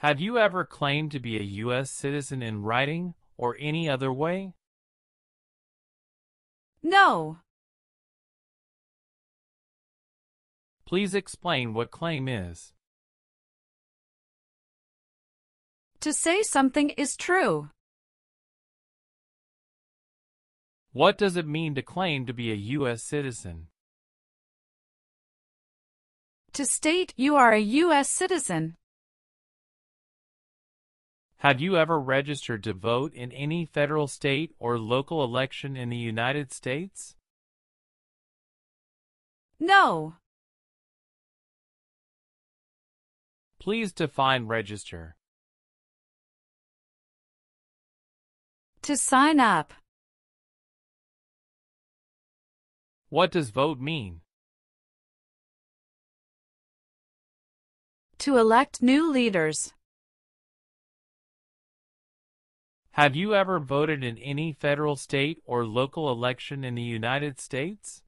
Have 0.00 0.20
you 0.20 0.38
ever 0.38 0.64
claimed 0.64 1.10
to 1.12 1.20
be 1.20 1.38
a 1.38 1.42
U.S. 1.64 1.90
citizen 1.90 2.42
in 2.42 2.62
writing 2.62 3.14
or 3.38 3.56
any 3.58 3.88
other 3.88 4.12
way? 4.12 4.52
No. 6.82 7.38
Please 10.84 11.14
explain 11.14 11.72
what 11.72 11.90
claim 11.90 12.28
is. 12.28 12.74
To 16.00 16.12
say 16.12 16.42
something 16.42 16.90
is 16.90 17.16
true. 17.16 17.70
What 20.92 21.18
does 21.18 21.36
it 21.36 21.46
mean 21.46 21.74
to 21.74 21.82
claim 21.82 22.26
to 22.26 22.32
be 22.32 22.52
a 22.52 22.54
U.S. 22.78 23.02
citizen? 23.02 23.68
To 26.52 26.64
state 26.64 27.12
you 27.16 27.34
are 27.36 27.52
a 27.52 27.60
U.S. 27.60 28.08
citizen. 28.08 28.76
Have 31.40 31.60
you 31.60 31.76
ever 31.76 32.00
registered 32.00 32.64
to 32.64 32.72
vote 32.72 33.12
in 33.12 33.30
any 33.30 33.66
federal, 33.66 34.06
state, 34.08 34.54
or 34.58 34.78
local 34.78 35.22
election 35.22 35.76
in 35.76 35.90
the 35.90 35.96
United 35.96 36.50
States? 36.50 37.14
No. 39.60 40.16
Please 43.60 43.92
define 43.92 44.46
register. 44.46 45.16
To 48.82 48.96
sign 48.96 49.38
up. 49.38 49.74
What 53.08 53.30
does 53.30 53.50
vote 53.50 53.78
mean? 53.78 54.20
To 58.18 58.38
elect 58.38 58.82
new 58.82 59.10
leaders. 59.10 59.74
Have 62.96 63.14
you 63.14 63.34
ever 63.34 63.60
voted 63.60 64.02
in 64.02 64.16
any 64.16 64.54
federal, 64.54 64.96
state, 64.96 65.42
or 65.44 65.66
local 65.66 66.10
election 66.10 66.64
in 66.64 66.76
the 66.76 66.82
United 66.82 67.38
States? 67.38 68.02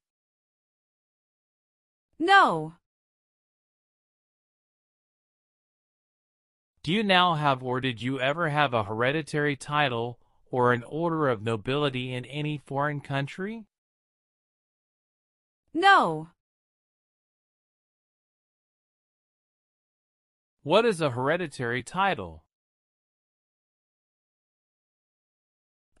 No. 2.17 2.73
Do 6.81 6.91
you 6.91 7.03
now 7.03 7.35
have 7.35 7.61
or 7.61 7.79
did 7.79 8.01
you 8.01 8.19
ever 8.19 8.49
have 8.49 8.73
a 8.73 8.85
hereditary 8.85 9.55
title 9.55 10.17
or 10.49 10.73
an 10.73 10.83
order 10.87 11.29
of 11.29 11.43
nobility 11.43 12.11
in 12.11 12.25
any 12.25 12.57
foreign 12.57 12.99
country? 12.99 13.67
No. 15.71 16.29
What 20.63 20.83
is 20.83 20.99
a 20.99 21.11
hereditary 21.11 21.83
title? 21.83 22.43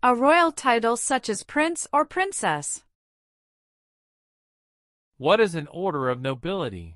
A 0.01 0.15
royal 0.15 0.53
title 0.53 0.95
such 0.95 1.27
as 1.27 1.43
prince 1.43 1.85
or 1.91 2.05
princess. 2.05 2.85
What 5.17 5.41
is 5.41 5.55
an 5.55 5.67
order 5.71 6.07
of 6.07 6.21
nobility? 6.21 6.95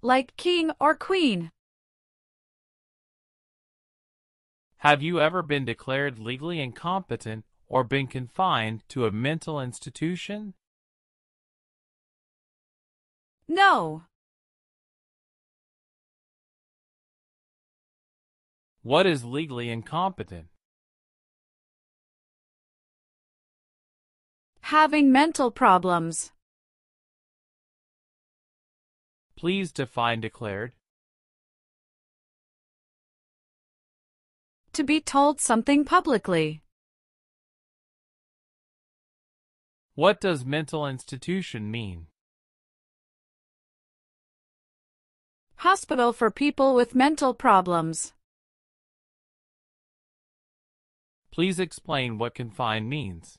Like 0.00 0.34
king 0.38 0.70
or 0.80 0.94
queen. 0.94 1.50
Have 4.78 5.02
you 5.02 5.20
ever 5.20 5.42
been 5.42 5.66
declared 5.66 6.18
legally 6.18 6.58
incompetent 6.58 7.44
or 7.66 7.84
been 7.84 8.06
confined 8.06 8.82
to 8.88 9.04
a 9.04 9.12
mental 9.12 9.60
institution? 9.60 10.54
No. 13.46 14.04
What 18.82 19.06
is 19.06 19.24
legally 19.24 19.68
incompetent? 19.68 20.46
Having 24.62 25.12
mental 25.12 25.50
problems. 25.50 26.32
Please 29.36 29.70
define 29.70 30.20
declared. 30.20 30.72
To 34.72 34.82
be 34.82 35.00
told 35.00 35.40
something 35.40 35.84
publicly. 35.84 36.62
What 39.94 40.22
does 40.22 40.46
mental 40.46 40.86
institution 40.86 41.70
mean? 41.70 42.06
Hospital 45.56 46.14
for 46.14 46.30
people 46.30 46.74
with 46.74 46.94
mental 46.94 47.34
problems. 47.34 48.14
Please 51.30 51.60
explain 51.60 52.18
what 52.18 52.34
confined 52.34 52.88
means. 52.88 53.38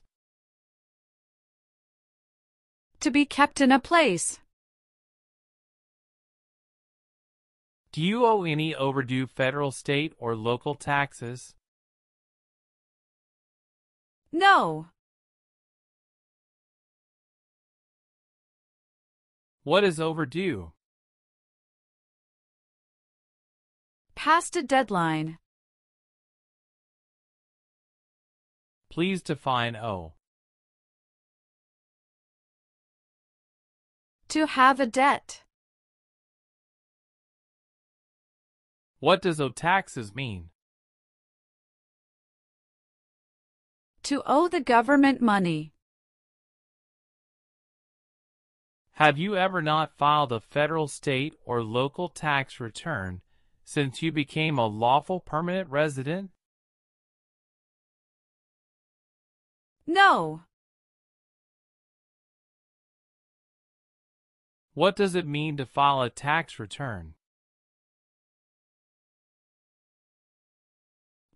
To 3.00 3.10
be 3.10 3.24
kept 3.24 3.60
in 3.60 3.70
a 3.72 3.78
place. 3.78 4.38
Do 7.92 8.00
you 8.00 8.24
owe 8.24 8.44
any 8.44 8.74
overdue 8.74 9.26
federal, 9.26 9.70
state, 9.70 10.14
or 10.18 10.34
local 10.34 10.74
taxes? 10.74 11.54
No. 14.32 14.86
What 19.64 19.84
is 19.84 20.00
overdue? 20.00 20.72
Past 24.14 24.56
a 24.56 24.62
deadline. 24.62 25.38
Please 28.92 29.22
define 29.22 29.74
owe. 29.74 30.12
To 34.28 34.46
have 34.46 34.80
a 34.80 34.86
debt. 34.86 35.44
What 38.98 39.22
does 39.22 39.40
owe 39.40 39.48
taxes 39.48 40.14
mean? 40.14 40.50
To 44.02 44.22
owe 44.26 44.48
the 44.48 44.60
government 44.60 45.22
money. 45.22 45.72
Have 48.96 49.16
you 49.16 49.34
ever 49.38 49.62
not 49.62 49.96
filed 49.96 50.32
a 50.32 50.40
federal, 50.40 50.86
state, 50.86 51.34
or 51.46 51.62
local 51.62 52.10
tax 52.10 52.60
return 52.60 53.22
since 53.64 54.02
you 54.02 54.12
became 54.12 54.58
a 54.58 54.66
lawful 54.66 55.18
permanent 55.18 55.70
resident? 55.70 56.30
No. 59.86 60.42
What 64.74 64.96
does 64.96 65.14
it 65.14 65.26
mean 65.26 65.56
to 65.58 65.66
file 65.66 66.00
a 66.00 66.08
tax 66.08 66.58
return? 66.58 67.14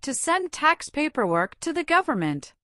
To 0.03 0.15
send 0.15 0.53
tax 0.53 0.89
paperwork 0.89 1.59
to 1.61 1.73
the 1.73 1.85
government. 1.85 2.55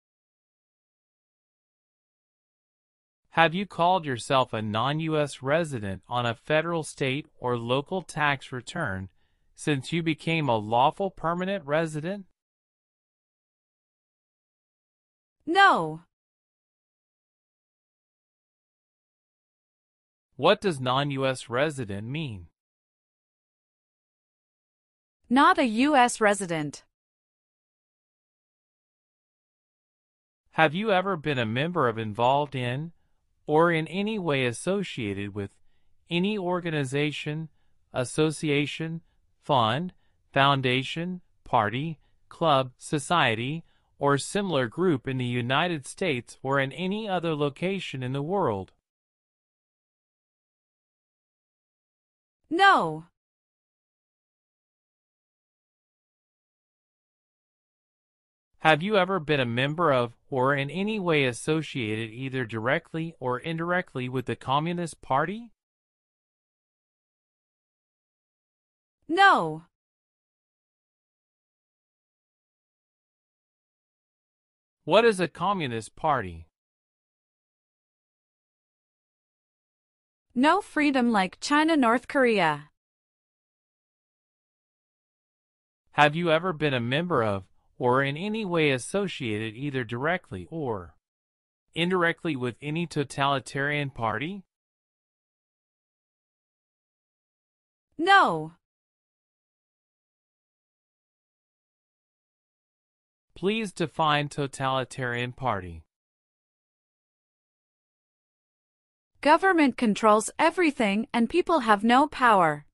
Have 3.30 3.54
you 3.54 3.66
called 3.66 4.04
yourself 4.04 4.52
a 4.52 4.62
non-U.S. 4.62 5.42
resident 5.42 6.02
on 6.06 6.26
a 6.26 6.34
federal, 6.34 6.82
state, 6.82 7.26
or 7.38 7.56
local 7.56 8.02
tax 8.02 8.52
return 8.52 9.08
since 9.54 9.92
you 9.92 10.02
became 10.02 10.48
a 10.48 10.56
lawful 10.56 11.10
permanent 11.10 11.64
resident? 11.64 12.26
No. 15.46 16.02
What 20.36 20.60
does 20.60 20.80
non-U.S. 20.80 21.50
resident 21.50 22.06
mean? 22.06 22.46
Not 25.28 25.58
a 25.58 25.64
U.S. 25.64 26.20
resident. 26.20 26.84
Have 30.52 30.74
you 30.74 30.92
ever 30.92 31.16
been 31.16 31.38
a 31.38 31.46
member 31.46 31.88
of 31.88 31.96
involved 31.96 32.54
in, 32.54 32.92
or 33.46 33.72
in 33.72 33.86
any 33.88 34.18
way 34.18 34.44
associated 34.44 35.34
with, 35.34 35.50
any 36.10 36.36
organization, 36.36 37.48
association, 37.92 39.00
fund, 39.42 39.94
foundation, 40.32 41.22
party, 41.44 41.98
club, 42.28 42.72
society, 42.76 43.64
or 44.02 44.18
similar 44.18 44.66
group 44.66 45.06
in 45.06 45.16
the 45.16 45.24
United 45.24 45.86
States 45.86 46.36
or 46.42 46.58
in 46.58 46.72
any 46.72 47.08
other 47.08 47.36
location 47.36 48.02
in 48.02 48.12
the 48.12 48.20
world? 48.20 48.72
No. 52.50 53.04
Have 58.58 58.82
you 58.82 58.96
ever 58.96 59.20
been 59.20 59.38
a 59.38 59.46
member 59.46 59.92
of 59.92 60.14
or 60.28 60.52
in 60.56 60.68
any 60.68 60.98
way 60.98 61.24
associated 61.24 62.10
either 62.10 62.44
directly 62.44 63.14
or 63.20 63.38
indirectly 63.38 64.08
with 64.08 64.26
the 64.26 64.34
Communist 64.34 65.00
Party? 65.00 65.52
No. 69.06 69.66
What 74.84 75.04
is 75.04 75.20
a 75.20 75.28
communist 75.28 75.94
party? 75.94 76.48
No 80.34 80.60
freedom 80.60 81.12
like 81.12 81.38
China 81.40 81.76
North 81.76 82.08
Korea. 82.08 82.70
Have 85.92 86.16
you 86.16 86.32
ever 86.32 86.52
been 86.52 86.74
a 86.74 86.80
member 86.80 87.22
of, 87.22 87.44
or 87.78 88.02
in 88.02 88.16
any 88.16 88.44
way 88.44 88.70
associated 88.70 89.54
either 89.54 89.84
directly 89.84 90.48
or 90.50 90.96
indirectly 91.74 92.34
with 92.34 92.56
any 92.60 92.84
totalitarian 92.88 93.90
party? 93.90 94.42
No. 97.96 98.54
Please 103.42 103.72
define 103.72 104.28
totalitarian 104.28 105.32
party. 105.32 105.82
Government 109.20 109.76
controls 109.76 110.30
everything 110.38 111.08
and 111.12 111.28
people 111.28 111.58
have 111.66 111.82
no 111.82 112.06
power. 112.06 112.66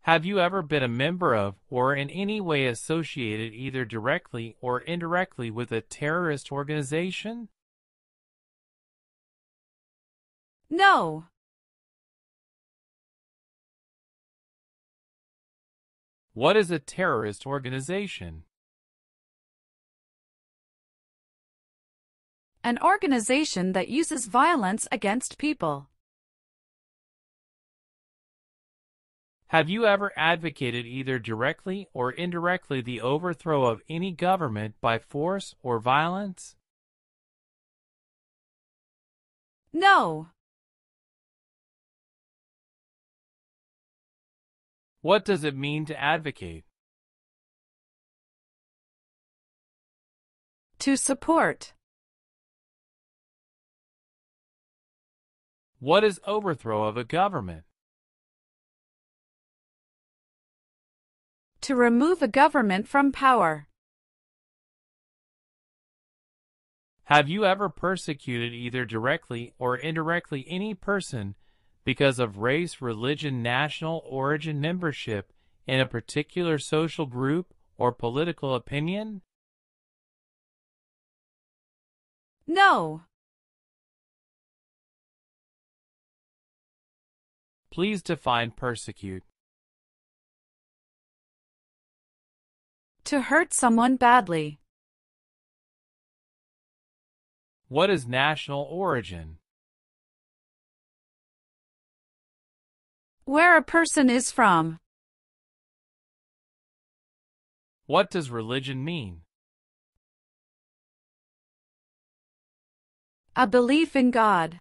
Have 0.00 0.24
you 0.24 0.40
ever 0.40 0.62
been 0.62 0.82
a 0.82 0.88
member 0.88 1.34
of 1.34 1.56
or 1.68 1.94
in 1.94 2.08
any 2.08 2.40
way 2.40 2.64
associated 2.64 3.52
either 3.52 3.84
directly 3.84 4.56
or 4.62 4.80
indirectly 4.80 5.50
with 5.50 5.70
a 5.70 5.82
terrorist 5.82 6.50
organization? 6.50 7.50
No. 10.70 11.26
What 16.38 16.56
is 16.56 16.70
a 16.70 16.78
terrorist 16.78 17.46
organization? 17.46 18.44
An 22.62 22.78
organization 22.80 23.72
that 23.72 23.88
uses 23.88 24.26
violence 24.26 24.86
against 24.92 25.36
people. 25.38 25.88
Have 29.48 29.68
you 29.68 29.84
ever 29.84 30.12
advocated 30.14 30.86
either 30.86 31.18
directly 31.18 31.88
or 31.92 32.12
indirectly 32.12 32.82
the 32.82 33.00
overthrow 33.00 33.64
of 33.64 33.82
any 33.88 34.12
government 34.12 34.76
by 34.80 35.00
force 35.00 35.56
or 35.60 35.80
violence? 35.80 36.54
No. 39.72 40.28
What 45.08 45.24
does 45.24 45.42
it 45.42 45.56
mean 45.56 45.86
to 45.86 45.98
advocate? 45.98 46.66
To 50.80 50.98
support. 50.98 51.72
What 55.78 56.04
is 56.04 56.20
overthrow 56.26 56.84
of 56.84 56.98
a 56.98 57.04
government? 57.04 57.64
To 61.62 61.74
remove 61.74 62.20
a 62.20 62.28
government 62.28 62.86
from 62.86 63.10
power. 63.10 63.68
Have 67.04 67.30
you 67.30 67.46
ever 67.46 67.70
persecuted 67.70 68.52
either 68.52 68.84
directly 68.84 69.54
or 69.58 69.74
indirectly 69.74 70.44
any 70.46 70.74
person 70.74 71.34
because 71.88 72.18
of 72.18 72.36
race, 72.36 72.82
religion, 72.82 73.42
national 73.42 74.02
origin 74.04 74.60
membership 74.60 75.32
in 75.66 75.80
a 75.80 75.86
particular 75.86 76.58
social 76.58 77.06
group 77.06 77.54
or 77.78 77.92
political 77.92 78.54
opinion? 78.54 79.22
No. 82.46 83.04
Please 87.72 88.02
define 88.02 88.50
persecute. 88.50 89.22
To 93.04 93.22
hurt 93.22 93.54
someone 93.54 93.96
badly. 93.96 94.60
What 97.68 97.88
is 97.88 98.06
national 98.06 98.68
origin? 98.70 99.38
Where 103.28 103.58
a 103.58 103.62
person 103.62 104.08
is 104.08 104.32
from. 104.32 104.78
What 107.84 108.10
does 108.10 108.30
religion 108.30 108.82
mean? 108.82 109.20
A 113.36 113.46
belief 113.46 113.94
in 113.94 114.10
God. 114.10 114.60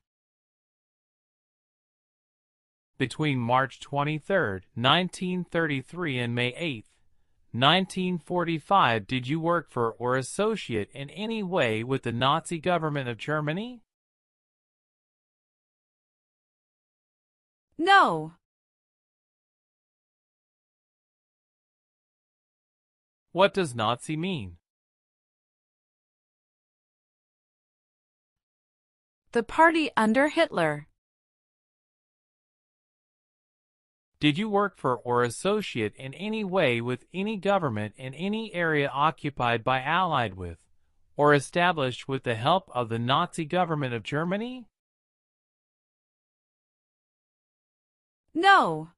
Between 2.97 3.39
March 3.39 3.79
23, 3.79 4.35
1933 4.75 6.19
and 6.19 6.35
May 6.35 6.53
8, 6.57 6.85
1945 7.53 9.07
did 9.07 9.29
you 9.29 9.39
work 9.39 9.69
for 9.69 9.93
or 9.93 10.17
associate 10.17 10.89
in 10.93 11.09
any 11.11 11.41
way 11.41 11.85
with 11.85 12.03
the 12.03 12.11
Nazi 12.11 12.59
government 12.59 13.07
of 13.07 13.17
Germany? 13.17 13.81
No. 17.77 18.33
What 23.37 23.53
does 23.53 23.75
Nazi 23.75 24.17
mean? 24.17 24.57
The 29.31 29.43
party 29.43 29.91
under 29.95 30.29
Hitler. 30.29 30.87
Did 34.19 34.39
you 34.39 34.49
work 34.49 34.79
for 34.79 34.97
or 34.97 35.21
associate 35.21 35.93
in 35.97 36.15
any 36.15 36.43
way 36.43 36.81
with 36.81 37.05
any 37.13 37.37
government 37.37 37.93
in 37.95 38.15
any 38.15 38.51
area 38.55 38.89
occupied 38.89 39.63
by 39.63 39.83
Allied 39.83 40.33
with, 40.33 40.57
or 41.15 41.35
established 41.35 42.07
with 42.07 42.23
the 42.23 42.33
help 42.33 42.71
of 42.73 42.89
the 42.89 42.97
Nazi 42.97 43.45
government 43.45 43.93
of 43.93 44.01
Germany? 44.01 44.65
No. 48.33 48.89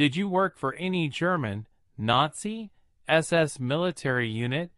Did 0.00 0.16
you 0.16 0.30
work 0.30 0.56
for 0.56 0.72
any 0.76 1.08
German, 1.10 1.66
Nazi, 1.98 2.70
SS 3.06 3.60
military 3.60 4.30
unit, 4.30 4.70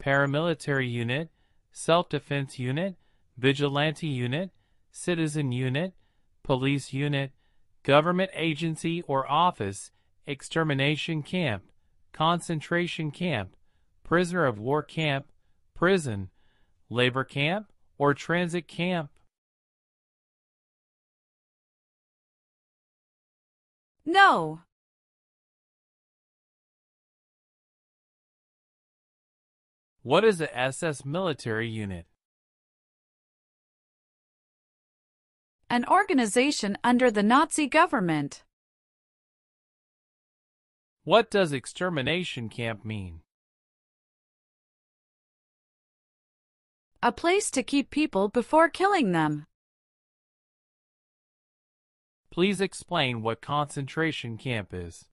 paramilitary 0.00 0.88
unit, 0.88 1.30
self-defense 1.72 2.60
unit, 2.60 2.94
vigilante 3.36 4.06
unit, 4.06 4.52
citizen 4.92 5.50
unit, 5.50 5.94
police 6.44 6.92
unit, 6.92 7.32
government 7.82 8.30
agency 8.34 9.02
or 9.02 9.28
office, 9.28 9.90
extermination 10.28 11.24
camp, 11.24 11.64
concentration 12.12 13.10
camp, 13.10 13.56
prisoner 14.04 14.46
of 14.46 14.60
war 14.60 14.84
camp, 14.84 15.26
prison, 15.74 16.30
labor 16.88 17.24
camp, 17.24 17.72
or 17.98 18.14
transit 18.14 18.68
camp? 18.68 19.10
No. 24.06 24.60
What 30.08 30.24
is 30.24 30.40
a 30.40 30.58
SS 30.58 31.04
military 31.04 31.68
unit? 31.68 32.06
An 35.68 35.84
organization 35.84 36.78
under 36.82 37.10
the 37.10 37.22
Nazi 37.22 37.66
government. 37.66 38.42
What 41.04 41.30
does 41.30 41.52
extermination 41.52 42.48
camp 42.48 42.86
mean? 42.86 43.20
A 47.02 47.12
place 47.12 47.50
to 47.50 47.62
keep 47.62 47.90
people 47.90 48.30
before 48.30 48.70
killing 48.70 49.12
them. 49.12 49.44
Please 52.30 52.62
explain 52.62 53.20
what 53.20 53.42
concentration 53.42 54.38
camp 54.38 54.70
is. 54.72 55.04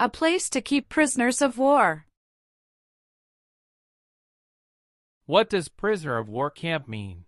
A 0.00 0.08
place 0.08 0.50
to 0.50 0.60
keep 0.60 0.88
prisoners 0.88 1.40
of 1.40 1.56
war. 1.56 2.06
What 5.26 5.48
does 5.48 5.68
prisoner 5.68 6.18
of 6.18 6.28
war 6.28 6.50
camp 6.50 6.88
mean? 6.88 7.26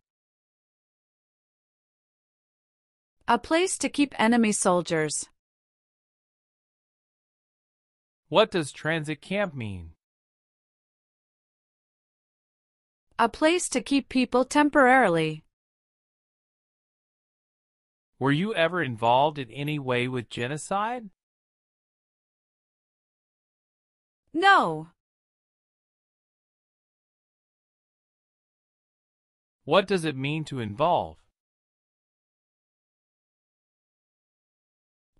A 3.28 3.38
place 3.38 3.78
to 3.78 3.88
keep 3.88 4.14
enemy 4.18 4.50
soldiers. 4.50 5.28
What 8.28 8.50
does 8.50 8.73
transit 8.73 9.23
camp 9.23 9.54
mean? 9.54 9.92
A 13.16 13.28
place 13.28 13.68
to 13.68 13.80
keep 13.80 14.08
people 14.08 14.44
temporarily. 14.44 15.44
Were 18.18 18.32
you 18.32 18.52
ever 18.54 18.82
involved 18.82 19.38
in 19.38 19.50
any 19.52 19.78
way 19.78 20.08
with 20.08 20.28
genocide? 20.28 21.11
No. 24.37 24.88
What 29.64 29.88
does 29.88 30.05
it 30.05 30.14
mean 30.14 30.45
to 30.45 30.61
involve? 30.61 31.16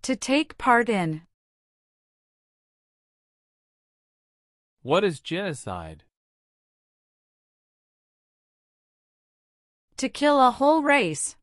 To 0.03 0.17
take 0.17 0.59
part 0.59 0.91
in. 0.91 1.23
What 4.83 5.03
is 5.03 5.21
genocide? 5.21 6.05
To 9.97 10.11
kill 10.11 10.47
a 10.47 10.51
whole 10.51 10.83
race. 10.83 11.37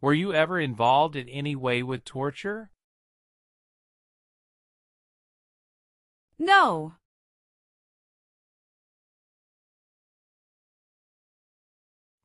Were 0.00 0.14
you 0.14 0.34
ever 0.34 0.58
involved 0.58 1.14
in 1.14 1.28
any 1.28 1.54
way 1.54 1.84
with 1.84 2.04
torture? 2.04 2.72
No. 6.38 6.94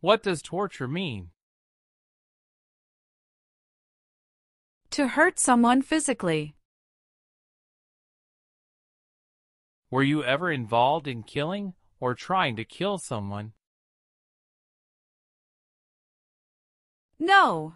What 0.02 0.22
does 0.22 0.42
torture 0.42 0.88
mean? 0.88 1.32
To 4.92 5.08
hurt 5.08 5.40
someone 5.40 5.82
physically. 5.82 6.56
Were 9.90 10.04
you 10.04 10.24
ever 10.24 10.52
involved 10.52 11.08
in 11.08 11.24
killing 11.24 11.74
or 12.00 12.14
trying 12.14 12.56
to 12.58 12.66
kill 12.66 12.98
someone? 12.98 13.54
No. 17.18 17.76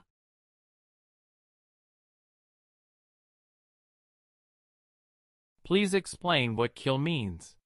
Please 5.68 5.94
explain 5.94 6.56
what 6.56 6.76
kill 6.76 6.98
means. 6.98 7.58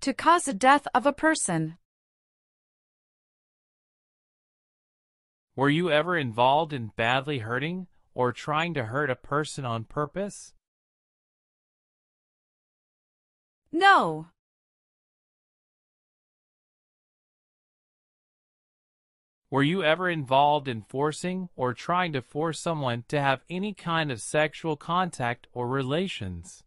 To 0.00 0.12
cause 0.12 0.46
the 0.46 0.52
death 0.52 0.88
of 0.92 1.06
a 1.06 1.12
person. 1.12 1.78
Were 5.54 5.70
you 5.70 5.92
ever 5.92 6.16
involved 6.16 6.72
in 6.72 6.90
badly 6.96 7.38
hurting 7.38 7.86
or 8.12 8.32
trying 8.32 8.74
to 8.74 8.86
hurt 8.86 9.10
a 9.10 9.14
person 9.14 9.64
on 9.64 9.84
purpose? 9.84 10.54
No. 13.70 14.26
Were 19.50 19.64
you 19.64 19.82
ever 19.82 20.08
involved 20.08 20.68
in 20.68 20.82
forcing 20.82 21.48
or 21.56 21.74
trying 21.74 22.12
to 22.12 22.22
force 22.22 22.60
someone 22.60 23.02
to 23.08 23.20
have 23.20 23.42
any 23.50 23.74
kind 23.74 24.12
of 24.12 24.20
sexual 24.20 24.76
contact 24.76 25.48
or 25.52 25.66
relations? 25.66 26.62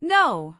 No. 0.00 0.56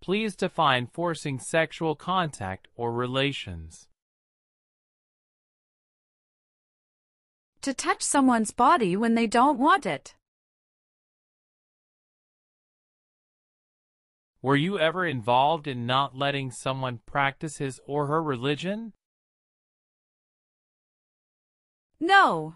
Please 0.00 0.34
define 0.34 0.88
forcing 0.88 1.38
sexual 1.38 1.94
contact 1.94 2.66
or 2.74 2.92
relations. 2.92 3.86
To 7.62 7.72
touch 7.72 8.02
someone's 8.02 8.50
body 8.50 8.96
when 8.96 9.14
they 9.14 9.28
don't 9.28 9.58
want 9.58 9.86
it. 9.86 10.16
Were 14.42 14.56
you 14.56 14.78
ever 14.78 15.04
involved 15.04 15.66
in 15.66 15.84
not 15.84 16.16
letting 16.16 16.50
someone 16.50 17.00
practice 17.04 17.58
his 17.58 17.78
or 17.86 18.06
her 18.06 18.22
religion? 18.22 18.94
No. 22.00 22.54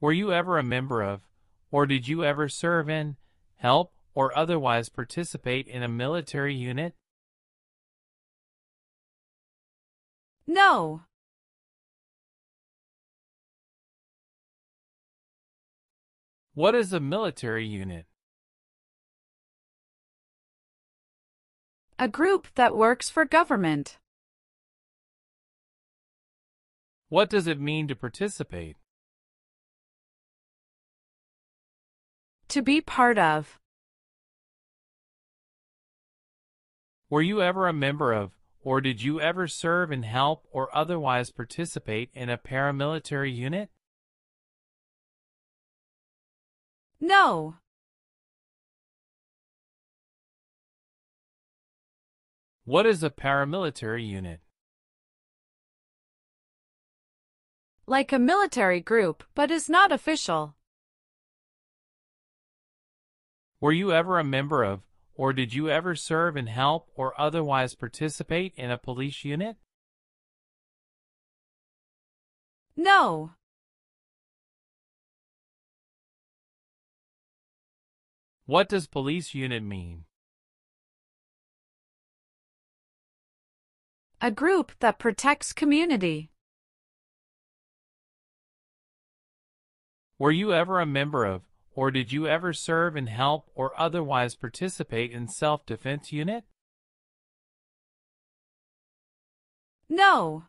Were 0.00 0.12
you 0.12 0.32
ever 0.32 0.58
a 0.58 0.62
member 0.62 1.02
of, 1.02 1.22
or 1.70 1.86
did 1.86 2.08
you 2.08 2.24
ever 2.24 2.48
serve 2.48 2.90
in, 2.90 3.16
help, 3.56 3.94
or 4.14 4.36
otherwise 4.36 4.90
participate 4.90 5.66
in 5.66 5.82
a 5.82 5.88
military 5.88 6.54
unit? 6.54 6.94
No. 10.46 11.02
What 16.54 16.74
is 16.74 16.92
a 16.92 17.00
military 17.00 17.66
unit? 17.66 18.04
A 21.98 22.08
group 22.08 22.46
that 22.56 22.76
works 22.76 23.08
for 23.08 23.24
government. 23.24 23.96
What 27.08 27.30
does 27.30 27.46
it 27.46 27.58
mean 27.58 27.88
to 27.88 27.94
participate? 27.94 28.76
To 32.48 32.60
be 32.60 32.82
part 32.82 33.16
of. 33.16 33.58
Were 37.08 37.22
you 37.22 37.40
ever 37.40 37.66
a 37.66 37.72
member 37.72 38.12
of, 38.12 38.32
or 38.62 38.82
did 38.82 39.02
you 39.02 39.22
ever 39.22 39.48
serve 39.48 39.90
and 39.90 40.04
help 40.04 40.44
or 40.50 40.74
otherwise 40.76 41.30
participate 41.30 42.10
in 42.12 42.28
a 42.28 42.36
paramilitary 42.36 43.34
unit? 43.34 43.70
No. 47.04 47.56
What 52.64 52.86
is 52.86 53.02
a 53.02 53.10
paramilitary 53.10 54.06
unit? 54.06 54.38
Like 57.86 58.12
a 58.12 58.20
military 58.20 58.80
group, 58.80 59.24
but 59.34 59.50
is 59.50 59.68
not 59.68 59.90
official. 59.90 60.54
Were 63.60 63.72
you 63.72 63.92
ever 63.92 64.20
a 64.20 64.24
member 64.24 64.62
of, 64.62 64.82
or 65.16 65.32
did 65.32 65.52
you 65.52 65.68
ever 65.68 65.96
serve 65.96 66.36
and 66.36 66.48
help 66.48 66.88
or 66.94 67.20
otherwise 67.20 67.74
participate 67.74 68.52
in 68.56 68.70
a 68.70 68.78
police 68.78 69.24
unit? 69.24 69.56
No. 72.76 73.32
What 78.52 78.68
does 78.68 78.86
police 78.86 79.34
unit 79.34 79.62
mean? 79.62 80.04
A 84.20 84.30
group 84.30 84.72
that 84.80 84.98
protects 84.98 85.54
community. 85.54 86.30
Were 90.18 90.30
you 90.30 90.52
ever 90.52 90.80
a 90.80 90.84
member 90.84 91.24
of, 91.24 91.44
or 91.74 91.90
did 91.90 92.12
you 92.12 92.26
ever 92.26 92.52
serve 92.52 92.94
and 92.94 93.08
help 93.08 93.50
or 93.54 93.72
otherwise 93.80 94.34
participate 94.34 95.12
in 95.12 95.28
self-defense 95.28 96.12
unit? 96.12 96.44
No. 99.88 100.44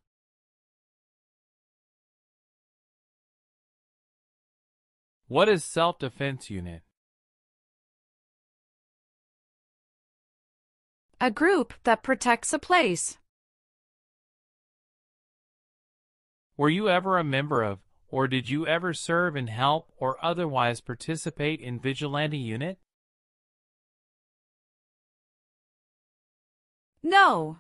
What 5.29 5.47
is 5.47 5.63
self-defense 5.63 6.49
unit? 6.49 6.81
A 11.23 11.31
group 11.31 11.73
that 11.85 12.03
protects 12.03 12.51
a 12.51 12.59
place. 12.59 13.17
Were 16.57 16.69
you 16.69 16.89
ever 16.89 17.17
a 17.17 17.23
member 17.23 17.63
of, 17.63 17.79
or 18.09 18.27
did 18.27 18.49
you 18.49 18.67
ever 18.67 18.93
serve 18.93 19.37
and 19.37 19.49
help 19.49 19.87
or 19.95 20.17
otherwise 20.21 20.81
participate 20.81 21.61
in 21.61 21.79
vigilante 21.79 22.37
unit? 22.37 22.77
No. 27.01 27.59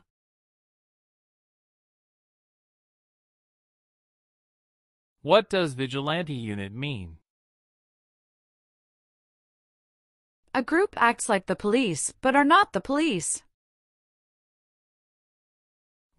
What 5.21 5.49
does 5.49 5.73
vigilante 5.73 6.33
unit 6.33 6.73
mean? 6.73 7.15
A 10.53 10.61
group 10.61 10.95
acts 10.97 11.29
like 11.29 11.45
the 11.45 11.55
police, 11.55 12.13
but 12.19 12.35
are 12.35 12.43
not 12.43 12.73
the 12.73 12.81
police. 12.81 13.41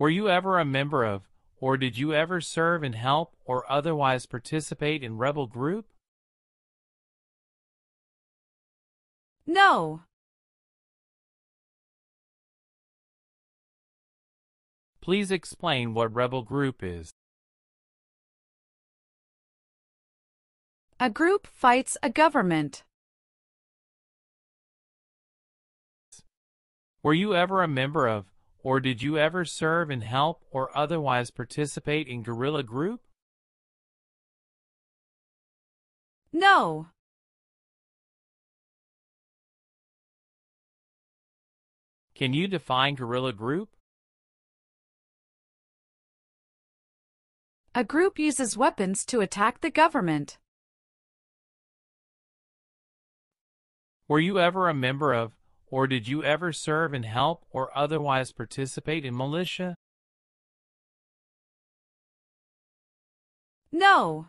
Were 0.05 0.11
you 0.11 0.29
ever 0.29 0.59
a 0.59 0.67
member 0.67 1.03
of, 1.03 1.23
or 1.57 1.79
did 1.79 1.97
you 1.97 2.13
ever 2.13 2.39
serve 2.39 2.83
and 2.83 2.95
help 2.95 3.35
or 3.47 3.65
otherwise 3.73 4.27
participate 4.27 5.03
in 5.03 5.17
rebel 5.17 5.47
group? 5.47 5.87
No. 9.47 10.03
Please 15.01 15.31
explain 15.31 15.95
what 15.95 16.15
rebel 16.15 16.43
group 16.43 16.83
is. 16.83 17.15
A 21.01 21.09
group 21.09 21.47
fights 21.47 21.97
a 22.03 22.11
government. 22.11 22.85
Were 27.03 27.15
you 27.15 27.35
ever 27.35 27.63
a 27.63 27.69
member 27.69 28.07
of, 28.07 28.34
or 28.65 28.81
did 28.81 29.03
you 29.03 29.19
ever 29.19 29.45
serve 29.45 29.91
and 29.91 30.03
help 30.03 30.43
or 30.51 30.77
otherwise 30.77 31.31
participate 31.31 32.09
in 32.09 32.23
guerrilla 32.23 32.63
group? 32.63 33.03
No. 36.33 36.89
Can 42.15 42.33
you 42.33 42.49
define 42.49 42.95
guerrilla 42.95 43.35
group? 43.35 43.69
A 47.75 47.85
group 47.85 48.19
uses 48.19 48.57
weapons 48.57 49.05
to 49.07 49.21
attack 49.21 49.61
the 49.61 49.71
government. 49.71 50.39
Were 54.09 54.21
you 54.21 54.39
ever 54.39 54.69
a 54.69 54.75
member 54.75 55.13
of, 55.13 55.33
or 55.75 55.89
did 55.89 56.07
you 56.07 56.23
ever 56.23 56.53
serve 56.53 56.95
and 56.95 57.05
help 57.05 57.45
or 57.51 57.77
otherwise 57.77 58.31
participate 58.31 59.05
in 59.05 59.17
militia? 59.17 59.75
No. 63.73 64.27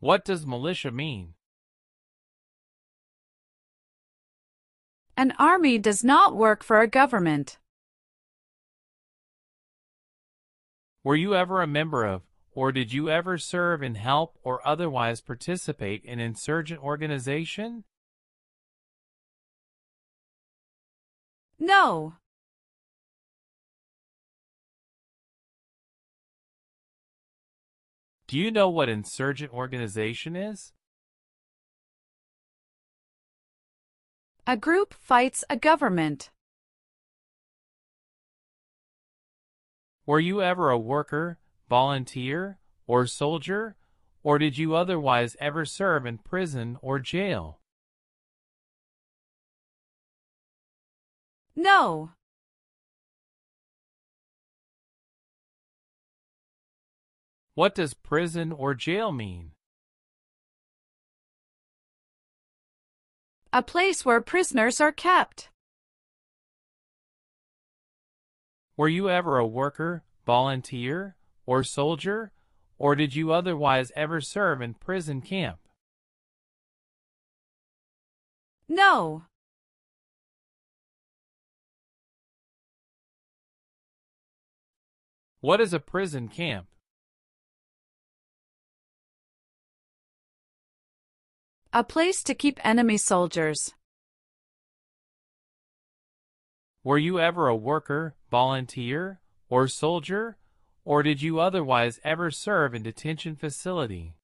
What 0.00 0.24
does 0.24 0.44
militia 0.44 0.90
mean? 0.90 1.34
An 5.16 5.32
army 5.38 5.78
does 5.78 6.02
not 6.02 6.34
work 6.34 6.64
for 6.64 6.80
a 6.80 6.88
government. 6.88 7.58
Were 11.04 11.14
you 11.14 11.36
ever 11.36 11.62
a 11.62 11.68
member 11.68 12.04
of, 12.04 12.22
or 12.54 12.72
did 12.72 12.92
you 12.92 13.08
ever 13.08 13.38
serve 13.38 13.82
and 13.82 13.96
help 13.96 14.38
or 14.42 14.66
otherwise 14.66 15.20
participate 15.20 16.04
in 16.04 16.20
insurgent 16.20 16.82
organization? 16.82 17.84
No. 21.58 22.14
Do 28.26 28.38
you 28.38 28.50
know 28.50 28.68
what 28.68 28.88
insurgent 28.88 29.52
organization 29.52 30.36
is? 30.36 30.72
A 34.46 34.56
group 34.56 34.92
fights 34.94 35.44
a 35.48 35.56
government. 35.56 36.30
Were 40.04 40.18
you 40.18 40.42
ever 40.42 40.70
a 40.70 40.78
worker, 40.78 41.38
volunteer, 41.72 42.58
or 42.86 43.06
soldier, 43.06 43.76
or 44.22 44.38
did 44.38 44.58
you 44.58 44.76
otherwise 44.76 45.38
ever 45.40 45.64
serve 45.64 46.04
in 46.04 46.18
prison 46.18 46.76
or 46.82 46.98
jail? 46.98 47.60
No. 51.56 52.10
What 57.54 57.74
does 57.74 57.94
prison 57.94 58.52
or 58.52 58.74
jail 58.74 59.10
mean? 59.10 59.52
A 63.50 63.62
place 63.62 64.04
where 64.04 64.20
prisoners 64.20 64.78
are 64.78 64.92
kept. 64.92 65.48
Were 68.76 68.88
you 68.90 69.08
ever 69.08 69.38
a 69.38 69.46
worker, 69.46 70.02
volunteer, 70.26 71.16
or 71.52 71.62
soldier, 71.62 72.32
or 72.78 72.96
did 72.96 73.14
you 73.14 73.30
otherwise 73.30 73.92
ever 73.94 74.22
serve 74.22 74.62
in 74.62 74.72
prison 74.72 75.20
camp? 75.20 75.58
No. 78.70 79.24
What 85.42 85.60
is 85.60 85.74
a 85.74 85.78
prison 85.78 86.28
camp? 86.28 86.68
A 91.74 91.84
place 91.84 92.22
to 92.22 92.34
keep 92.34 92.58
enemy 92.64 92.96
soldiers. 92.96 93.74
Were 96.82 96.96
you 96.96 97.20
ever 97.20 97.48
a 97.48 97.54
worker, 97.54 98.14
volunteer, 98.30 99.20
or 99.50 99.68
soldier, 99.68 100.38
or 100.84 101.02
did 101.02 101.22
you 101.22 101.38
otherwise 101.38 102.00
ever 102.02 102.30
serve 102.30 102.74
in 102.74 102.82
detention 102.82 103.36
facility? 103.36 104.14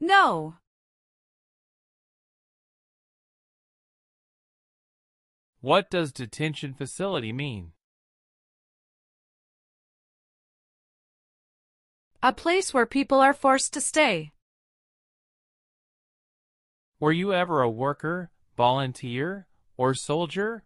No. 0.00 0.56
What 5.60 5.90
does 5.90 6.12
detention 6.12 6.74
facility 6.74 7.32
mean? 7.32 7.72
A 12.22 12.32
place 12.32 12.74
where 12.74 12.86
people 12.86 13.20
are 13.20 13.32
forced 13.32 13.72
to 13.74 13.80
stay. 13.80 14.32
Were 17.00 17.12
you 17.12 17.32
ever 17.32 17.62
a 17.62 17.70
worker, 17.70 18.30
volunteer, 18.56 19.46
or 19.76 19.94
soldier, 19.94 20.64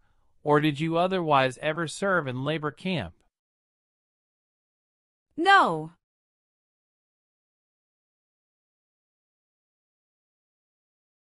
or 0.49 0.61
did 0.61 0.81
you 0.81 0.97
otherwise 0.97 1.59
ever 1.61 1.87
serve 1.87 2.27
in 2.27 2.43
labor 2.43 2.71
camp? 2.71 3.13
No. 5.37 5.93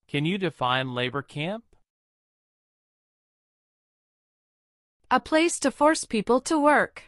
Can 0.07 0.25
you 0.25 0.39
define 0.39 0.95
labor 0.95 1.21
camp? 1.21 1.63
A 5.12 5.19
place 5.19 5.60
to 5.60 5.69
force 5.69 6.03
people 6.03 6.41
to 6.41 6.60
work. 6.60 7.03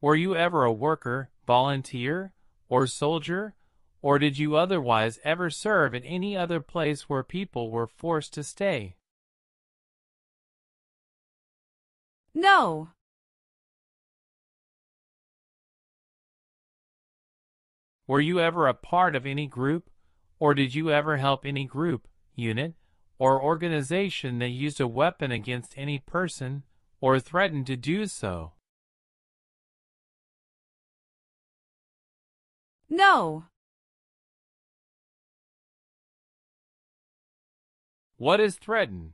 Were 0.00 0.14
you 0.14 0.36
ever 0.36 0.62
a 0.62 0.72
worker, 0.72 1.30
volunteer, 1.44 2.32
or 2.68 2.86
soldier, 2.86 3.56
or 4.02 4.18
did 4.18 4.38
you 4.38 4.56
otherwise 4.56 5.18
ever 5.24 5.50
serve 5.50 5.94
in 5.94 6.04
any 6.04 6.36
other 6.36 6.60
place 6.60 7.08
where 7.08 7.22
people 7.22 7.70
were 7.70 7.86
forced 7.86 8.34
to 8.34 8.44
stay? 8.44 8.96
No. 12.34 12.90
Were 18.06 18.20
you 18.20 18.38
ever 18.38 18.68
a 18.68 18.74
part 18.74 19.16
of 19.16 19.26
any 19.26 19.46
group, 19.46 19.90
or 20.38 20.54
did 20.54 20.74
you 20.74 20.90
ever 20.90 21.16
help 21.16 21.44
any 21.44 21.64
group, 21.64 22.06
unit, 22.34 22.74
or 23.18 23.42
organization 23.42 24.38
that 24.38 24.50
used 24.50 24.80
a 24.80 24.86
weapon 24.86 25.32
against 25.32 25.76
any 25.76 25.98
person, 25.98 26.62
or 27.00 27.18
threatened 27.18 27.66
to 27.66 27.76
do 27.76 28.06
so? 28.06 28.52
No. 32.88 33.46
What 38.18 38.40
is 38.40 38.56
threaten? 38.56 39.12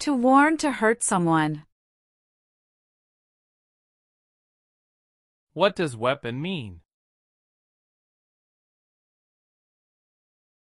To 0.00 0.12
warn 0.12 0.56
to 0.58 0.72
hurt 0.72 1.04
someone. 1.04 1.64
What 5.52 5.76
does 5.76 5.96
weapon 5.96 6.42
mean? 6.42 6.80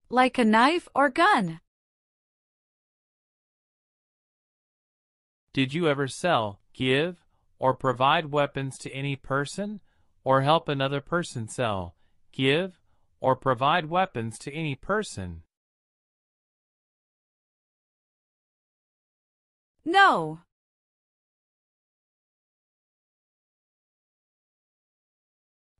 Like 0.10 0.38
a 0.38 0.45
knife 0.45 0.88
or 0.93 1.10
gun. 1.10 1.60
Did 5.53 5.73
you 5.73 5.89
ever 5.89 6.08
sell, 6.08 6.60
give, 6.73 7.25
or 7.58 7.73
provide 7.73 8.32
weapons 8.32 8.77
to 8.77 8.91
any 8.91 9.15
person, 9.15 9.82
or 10.23 10.41
help 10.41 10.69
another 10.69 11.01
person 11.01 11.47
sell, 11.47 11.95
give, 12.32 12.80
or 13.19 13.36
provide 13.36 13.86
weapons 13.86 14.38
to 14.39 14.53
any 14.53 14.75
person? 14.75 15.43
No. 19.86 20.41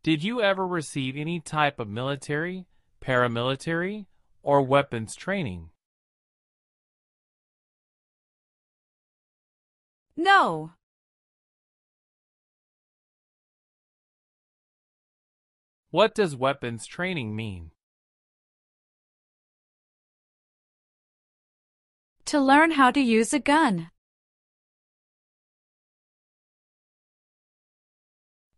Did 0.02 0.24
you 0.24 0.42
ever 0.42 0.66
receive 0.66 1.18
any 1.18 1.42
type 1.42 1.80
of 1.82 1.90
military, 1.90 2.66
paramilitary, 3.02 4.06
or 4.42 4.62
weapons 4.62 5.16
training? 5.16 5.72
No. 10.16 10.72
What 15.98 16.14
does 16.14 16.36
weapons 16.36 16.86
training 16.86 17.36
mean? 17.36 17.72
To 22.26 22.40
learn 22.40 22.70
how 22.70 22.92
to 22.92 23.00
use 23.00 23.34
a 23.34 23.40
gun. 23.40 23.90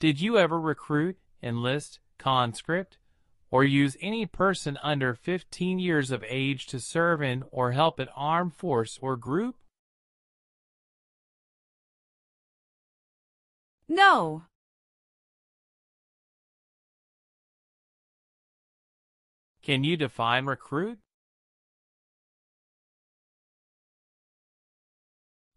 Did 0.01 0.19
you 0.19 0.37
ever 0.37 0.59
recruit, 0.59 1.17
enlist, 1.41 1.99
conscript, 2.17 2.97
or 3.49 3.63
use 3.63 3.95
any 4.01 4.25
person 4.25 4.77
under 4.83 5.15
15 5.15 5.79
years 5.79 6.11
of 6.11 6.25
age 6.27 6.67
to 6.67 6.77
serve 6.81 7.21
in 7.21 7.45
or 7.51 7.71
help 7.71 7.99
an 7.99 8.09
armed 8.17 8.55
force 8.55 8.99
or 9.01 9.15
group? 9.15 9.55
No. 13.87 14.43
Can 19.61 19.83
you 19.83 19.97
define 19.97 20.45
recruit? 20.45 20.99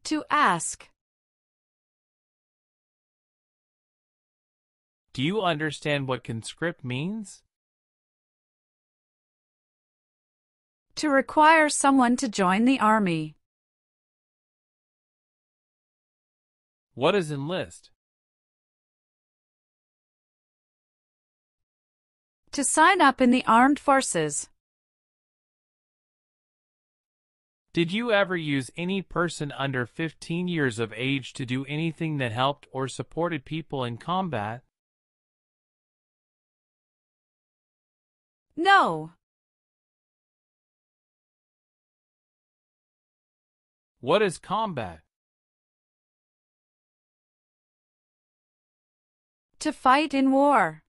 To 0.04 0.24
ask. 0.28 0.88
Do 5.12 5.22
you 5.22 5.42
understand 5.42 6.08
what 6.08 6.24
conscript 6.24 6.84
means? 6.84 7.42
To 10.96 11.08
require 11.08 11.68
someone 11.68 12.16
to 12.16 12.28
join 12.28 12.64
the 12.64 12.80
army. 12.80 13.36
What 16.94 17.14
is 17.14 17.30
enlist? 17.30 17.91
To 22.52 22.62
sign 22.62 23.00
up 23.00 23.22
in 23.22 23.30
the 23.30 23.42
armed 23.46 23.78
forces. 23.78 24.50
Did 27.72 27.90
you 27.90 28.12
ever 28.12 28.36
use 28.36 28.70
any 28.76 29.00
person 29.00 29.50
under 29.56 29.86
15 29.86 30.48
years 30.48 30.78
of 30.78 30.92
age 30.94 31.32
to 31.32 31.46
do 31.46 31.64
anything 31.64 32.18
that 32.18 32.30
helped 32.30 32.66
or 32.70 32.88
supported 32.88 33.46
people 33.46 33.84
in 33.84 33.96
combat? 33.96 34.60
No. 38.54 39.12
What 44.00 44.20
is 44.20 44.36
combat? 44.36 45.00
To 49.60 49.72
fight 49.72 50.12
in 50.12 50.30
war. 50.30 50.81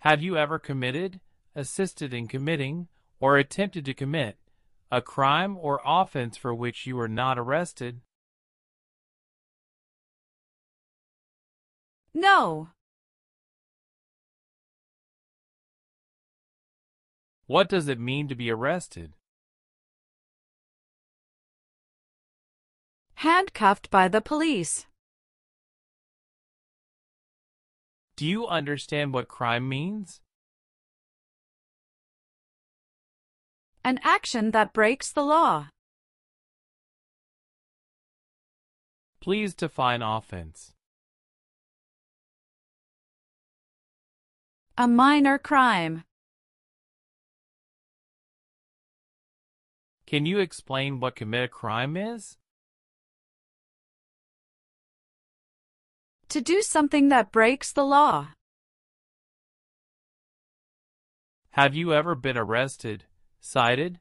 Have 0.00 0.22
you 0.22 0.36
ever 0.36 0.58
committed, 0.58 1.20
assisted 1.54 2.14
in 2.14 2.26
committing, 2.26 2.88
or 3.20 3.36
attempted 3.36 3.84
to 3.84 3.92
commit 3.92 4.38
a 4.90 5.02
crime 5.02 5.58
or 5.58 5.82
offense 5.84 6.38
for 6.38 6.54
which 6.54 6.86
you 6.86 6.96
were 6.96 7.06
not 7.06 7.38
arrested? 7.38 8.00
No. 12.14 12.70
What 17.46 17.68
does 17.68 17.86
it 17.86 18.00
mean 18.00 18.26
to 18.28 18.34
be 18.34 18.50
arrested? 18.50 19.12
Handcuffed 23.16 23.90
by 23.90 24.08
the 24.08 24.22
police. 24.22 24.86
Do 28.20 28.26
you 28.26 28.46
understand 28.46 29.14
what 29.14 29.28
crime 29.28 29.66
means? 29.66 30.20
An 33.82 33.98
action 34.04 34.50
that 34.50 34.74
breaks 34.74 35.10
the 35.10 35.22
law. 35.22 35.68
Please 39.22 39.54
define 39.54 40.02
offense. 40.02 40.74
A 44.76 44.86
minor 44.86 45.38
crime. 45.38 46.04
Can 50.04 50.26
you 50.26 50.40
explain 50.40 51.00
what 51.00 51.16
commit 51.16 51.44
a 51.44 51.48
crime 51.48 51.96
is? 51.96 52.36
To 56.30 56.40
do 56.40 56.62
something 56.62 57.08
that 57.08 57.32
breaks 57.32 57.72
the 57.72 57.82
law. 57.82 58.28
Have 61.50 61.74
you 61.74 61.92
ever 61.92 62.14
been 62.14 62.38
arrested, 62.38 63.02
cited, 63.40 63.98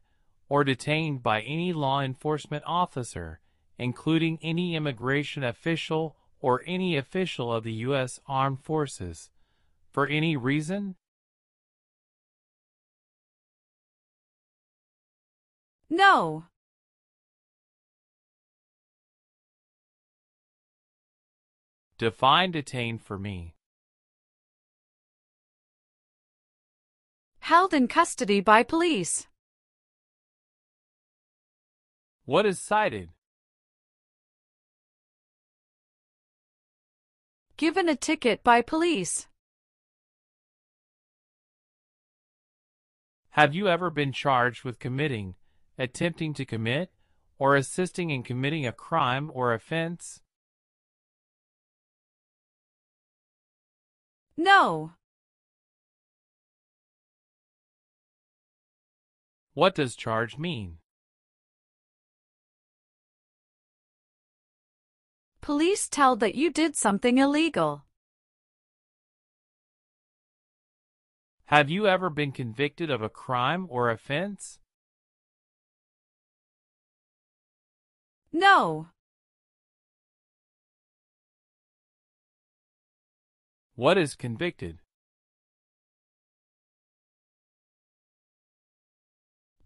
or 0.47 0.63
detained 0.63 1.23
by 1.23 1.41
any 1.41 1.73
law 1.73 2.01
enforcement 2.01 2.63
officer, 2.67 3.39
including 3.79 4.37
any 4.43 4.75
immigration 4.75 5.43
official 5.43 6.17
or 6.39 6.61
any 6.67 6.95
official 6.95 7.51
of 7.51 7.63
the 7.63 7.73
U.S. 7.89 8.19
Armed 8.27 8.61
Forces, 8.63 9.31
for 9.91 10.05
any 10.05 10.37
reason? 10.37 10.97
No. 15.89 16.45
Define 21.99 22.51
detain 22.51 22.97
for 22.97 23.19
me. 23.19 23.55
Held 27.39 27.73
in 27.73 27.89
custody 27.89 28.39
by 28.39 28.63
police. 28.63 29.27
What 32.23 32.45
is 32.45 32.57
cited? 32.57 33.09
Given 37.57 37.89
a 37.89 37.97
ticket 37.97 38.45
by 38.45 38.61
police. 38.61 39.27
Have 43.31 43.53
you 43.53 43.67
ever 43.67 43.89
been 43.89 44.13
charged 44.13 44.63
with 44.63 44.79
committing, 44.79 45.35
attempting 45.77 46.33
to 46.35 46.45
commit, 46.45 46.91
or 47.37 47.57
assisting 47.57 48.09
in 48.09 48.23
committing 48.23 48.65
a 48.65 48.71
crime 48.71 49.29
or 49.33 49.53
offense? 49.53 50.21
No. 54.39 54.93
What 59.53 59.75
does 59.75 59.97
charge 59.97 60.37
mean? 60.37 60.77
Police 65.41 65.89
tell 65.89 66.15
that 66.15 66.35
you 66.35 66.51
did 66.51 66.77
something 66.77 67.17
illegal. 67.17 67.83
Have 71.47 71.69
you 71.69 71.85
ever 71.85 72.09
been 72.09 72.31
convicted 72.31 72.89
of 72.89 73.01
a 73.01 73.09
crime 73.09 73.67
or 73.69 73.89
offense? 73.89 74.59
No. 78.31 78.87
What 83.79 83.97
is 83.97 84.13
convicted? 84.13 84.79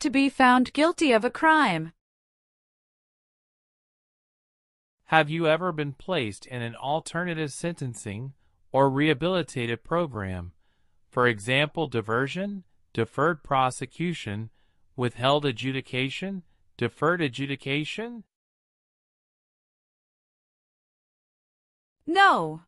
To 0.02 0.12
be 0.12 0.30
found 0.30 0.72
guilty 0.72 1.12
of 1.12 1.26
a 1.26 1.32
crime. 1.32 1.94
Have 5.06 5.32
you 5.32 5.48
ever 5.48 5.72
been 5.72 5.94
placed 5.94 6.46
in 6.46 6.62
an 6.62 6.76
alternative 6.76 7.52
sentencing 7.52 8.34
or 8.72 8.92
rehabilitative 8.92 9.82
program? 9.82 10.52
For 11.10 11.26
example, 11.26 11.88
diversion, 11.88 12.66
deferred 12.94 13.44
prosecution, 13.44 14.52
withheld 14.96 15.44
adjudication, 15.44 16.44
deferred 16.78 17.24
adjudication? 17.24 18.26
No. 22.06 22.62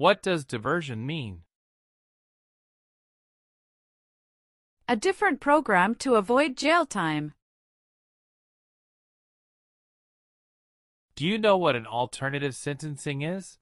What 0.00 0.22
does 0.22 0.46
diversion 0.46 1.04
mean? 1.04 1.42
A 4.88 4.96
different 4.96 5.40
program 5.40 5.94
to 5.96 6.14
avoid 6.14 6.56
jail 6.56 6.86
time. 6.86 7.34
Do 11.16 11.26
you 11.26 11.36
know 11.36 11.58
what 11.58 11.76
an 11.76 11.86
alternative 11.86 12.54
sentencing 12.54 13.20
is? 13.20 13.58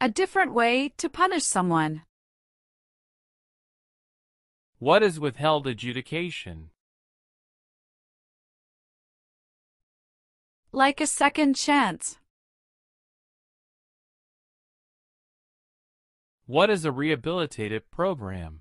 A 0.00 0.08
different 0.08 0.52
way 0.52 0.88
to 0.96 1.08
punish 1.08 1.44
someone. 1.44 2.02
What 4.80 5.04
is 5.04 5.20
withheld 5.20 5.68
adjudication? 5.68 6.70
Like 10.76 11.00
a 11.00 11.06
second 11.06 11.56
chance. 11.56 12.18
What 16.44 16.68
is 16.68 16.84
a 16.84 16.90
rehabilitative 16.90 17.84
program? 17.90 18.60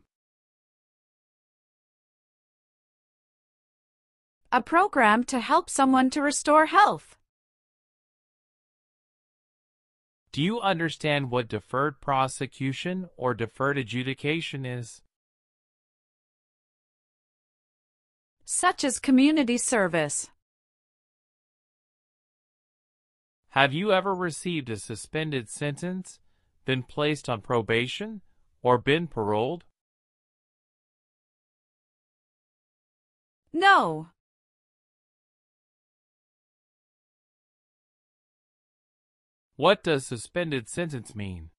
A 4.49 4.61
program 4.61 5.25
to 5.25 5.41
help 5.41 5.69
someone 5.69 6.09
to 6.11 6.21
restore 6.21 6.67
health. 6.67 7.17
Do 10.31 10.41
you 10.41 10.61
understand 10.61 11.31
what 11.31 11.49
deferred 11.49 11.99
prosecution 11.99 13.09
or 13.17 13.33
deferred 13.33 13.77
adjudication 13.77 14.65
is? 14.65 15.01
Such 18.45 18.85
as 18.85 18.99
community 18.99 19.57
service. 19.57 20.29
Have 23.55 23.71
you 23.71 23.93
ever 23.93 24.13
received 24.13 24.69
a 24.69 24.75
suspended 24.75 25.47
sentence, 25.47 26.19
been 26.65 26.83
placed 26.83 27.29
on 27.29 27.39
probation, 27.39 28.19
or 28.61 28.77
been 28.77 29.07
paroled? 29.07 29.63
No. 33.53 34.09
What 39.55 39.85
does 39.85 40.05
suspended 40.05 40.67
sentence 40.67 41.15
mean? 41.15 41.51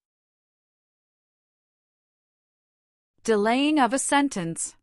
Delaying 3.23 3.79
of 3.79 3.91
a 3.91 3.97
sentence. 3.97 4.75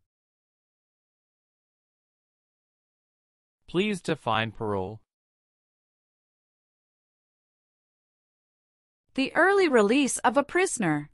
Please 3.69 4.01
define 4.01 4.51
parole. 4.51 4.99
The 9.15 9.33
early 9.33 9.69
release 9.69 10.17
of 10.19 10.35
a 10.35 10.43
prisoner. 10.43 11.09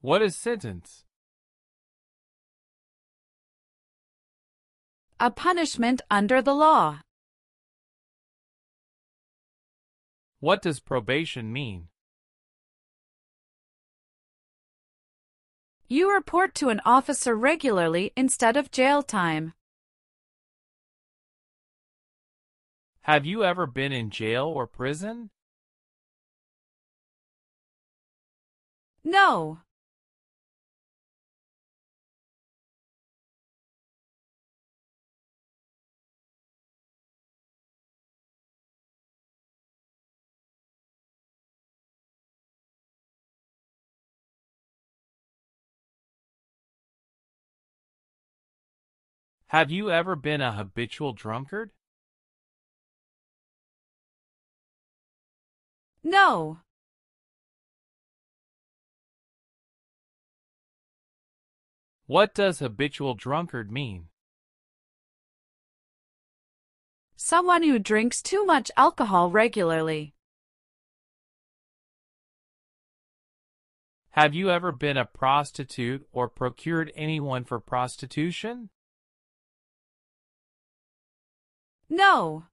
What 0.00 0.22
is 0.22 0.36
sentence? 0.36 1.02
A 5.18 5.32
punishment 5.32 6.02
under 6.08 6.40
the 6.40 6.54
law. 6.54 7.00
What 10.38 10.62
does 10.62 10.78
probation 10.78 11.52
mean? 11.52 11.88
You 15.88 16.14
report 16.14 16.54
to 16.56 16.68
an 16.68 16.80
officer 16.84 17.34
regularly 17.34 18.12
instead 18.16 18.56
of 18.56 18.70
jail 18.70 19.02
time. 19.02 19.54
Have 23.04 23.26
you 23.26 23.44
ever 23.44 23.66
been 23.66 23.92
in 23.92 24.08
jail 24.08 24.46
or 24.46 24.66
prison? 24.66 25.28
No. 29.04 29.60
Have 49.48 49.70
you 49.70 49.90
ever 49.90 50.16
been 50.16 50.40
a 50.40 50.52
habitual 50.52 51.12
drunkard? 51.12 51.70
No. 56.04 56.58
What 62.06 62.34
does 62.34 62.58
habitual 62.58 63.14
drunkard 63.14 63.72
mean? 63.72 64.08
Someone 67.16 67.62
who 67.62 67.78
drinks 67.78 68.20
too 68.20 68.44
much 68.44 68.70
alcohol 68.76 69.30
regularly. 69.30 70.14
Have 74.10 74.34
you 74.34 74.50
ever 74.50 74.72
been 74.72 74.98
a 74.98 75.06
prostitute 75.06 76.06
or 76.12 76.28
procured 76.28 76.92
anyone 76.94 77.44
for 77.44 77.58
prostitution? 77.58 78.68
No. 81.88 82.44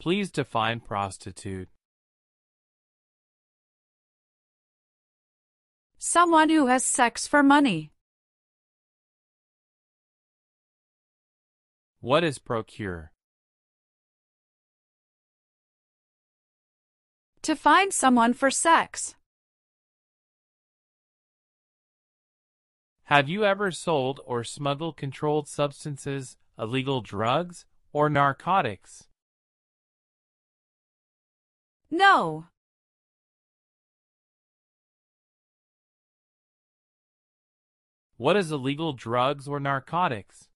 Please 0.00 0.30
define 0.30 0.78
prostitute. 0.78 1.68
Someone 5.98 6.50
who 6.50 6.68
has 6.68 6.84
sex 6.84 7.26
for 7.26 7.42
money. 7.42 7.90
What 12.00 12.22
is 12.22 12.38
procure? 12.38 13.10
To 17.42 17.56
find 17.56 17.92
someone 17.92 18.34
for 18.34 18.52
sex. 18.52 19.16
Have 23.04 23.28
you 23.28 23.44
ever 23.44 23.72
sold 23.72 24.20
or 24.24 24.44
smuggled 24.44 24.96
controlled 24.96 25.48
substances, 25.48 26.36
illegal 26.56 27.00
drugs, 27.00 27.66
or 27.92 28.08
narcotics? 28.08 29.07
No. 31.90 32.46
What 38.16 38.36
is 38.36 38.50
illegal 38.50 38.92
drugs 38.92 39.46
or 39.46 39.60
narcotics? 39.60 40.48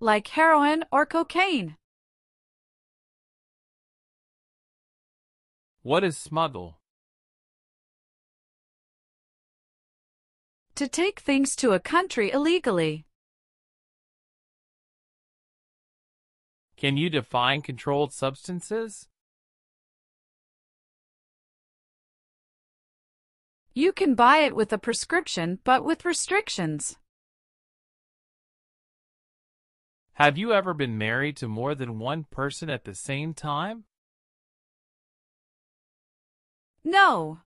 Like 0.00 0.28
heroin 0.28 0.84
or 0.90 1.04
cocaine. 1.04 1.76
What 5.82 6.02
is 6.02 6.16
smuggle? 6.16 6.80
To 10.76 10.88
take 10.88 11.20
things 11.20 11.54
to 11.56 11.72
a 11.72 11.80
country 11.80 12.30
illegally. 12.30 13.04
Can 16.80 16.96
you 16.96 17.10
define 17.10 17.60
controlled 17.60 18.10
substances? 18.10 19.06
You 23.74 23.92
can 23.92 24.14
buy 24.14 24.38
it 24.38 24.56
with 24.56 24.72
a 24.72 24.78
prescription 24.78 25.58
but 25.62 25.84
with 25.84 26.06
restrictions. 26.06 26.96
Have 30.14 30.38
you 30.38 30.54
ever 30.54 30.72
been 30.72 30.96
married 30.96 31.36
to 31.36 31.48
more 31.48 31.74
than 31.74 31.98
one 31.98 32.24
person 32.24 32.70
at 32.70 32.84
the 32.84 32.94
same 32.94 33.34
time? 33.34 33.84
No. 36.82 37.40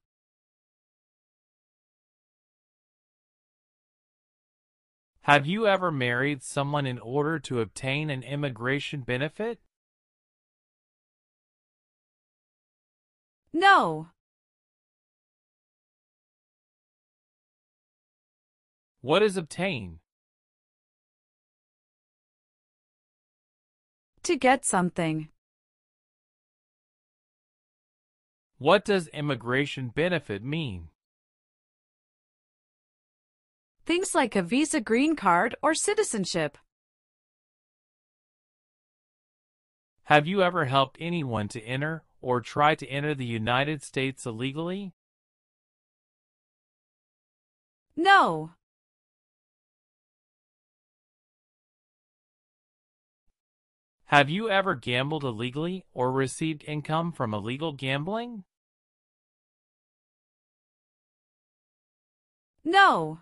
Have 5.24 5.46
you 5.46 5.66
ever 5.66 5.90
married 5.90 6.42
someone 6.42 6.84
in 6.84 6.98
order 6.98 7.38
to 7.38 7.62
obtain 7.62 8.10
an 8.10 8.22
immigration 8.22 9.00
benefit? 9.00 9.58
No. 13.50 14.08
What 19.00 19.22
is 19.22 19.38
obtain? 19.38 20.00
To 24.24 24.36
get 24.36 24.66
something. 24.66 25.30
What 28.58 28.84
does 28.84 29.08
immigration 29.08 29.88
benefit 29.88 30.44
mean? 30.44 30.90
Things 33.86 34.14
like 34.14 34.34
a 34.34 34.42
visa 34.42 34.80
green 34.80 35.14
card 35.14 35.54
or 35.62 35.74
citizenship. 35.74 36.56
Have 40.04 40.26
you 40.26 40.42
ever 40.42 40.64
helped 40.64 40.96
anyone 41.00 41.48
to 41.48 41.62
enter 41.62 42.02
or 42.22 42.40
try 42.40 42.74
to 42.74 42.86
enter 42.86 43.14
the 43.14 43.26
United 43.26 43.82
States 43.82 44.24
illegally? 44.24 44.94
No. 47.94 48.52
Have 54.06 54.30
you 54.30 54.48
ever 54.48 54.74
gambled 54.74 55.24
illegally 55.24 55.84
or 55.92 56.10
received 56.10 56.64
income 56.66 57.12
from 57.12 57.34
illegal 57.34 57.72
gambling? 57.72 58.44
No. 62.64 63.20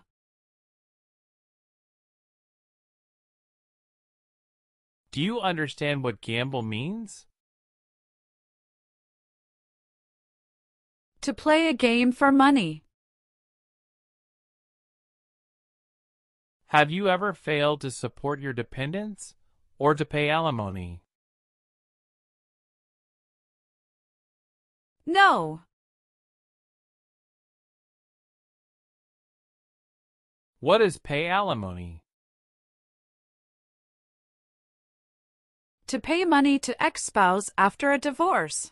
Do 5.13 5.21
you 5.21 5.39
understand 5.39 6.03
what 6.03 6.21
gamble 6.21 6.63
means? 6.63 7.27
To 11.21 11.35
play 11.35 11.67
a 11.67 11.73
game 11.73 12.11
for 12.11 12.31
money. 12.31 12.83
Have 16.69 16.89
you 16.89 17.09
ever 17.09 17.31
failed 17.31 17.81
to 17.81 17.91
support 17.91 18.39
your 18.39 18.53
dependents 18.53 19.35
or 19.77 19.93
to 19.93 20.03
pay 20.03 20.31
alimony? 20.31 21.03
No. 25.05 25.61
What 30.59 30.81
is 30.81 30.97
pay 30.97 31.27
alimony? 31.27 32.02
To 35.93 35.99
pay 35.99 36.25
money 36.25 36.57
to 36.57 36.73
ex-spouse 36.83 37.51
after 37.55 37.91
a 37.91 37.99
divorce. 37.99 38.71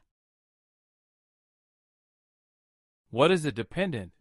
What 3.12 3.30
is 3.30 3.46
a 3.46 3.52
dependent? 3.52 4.14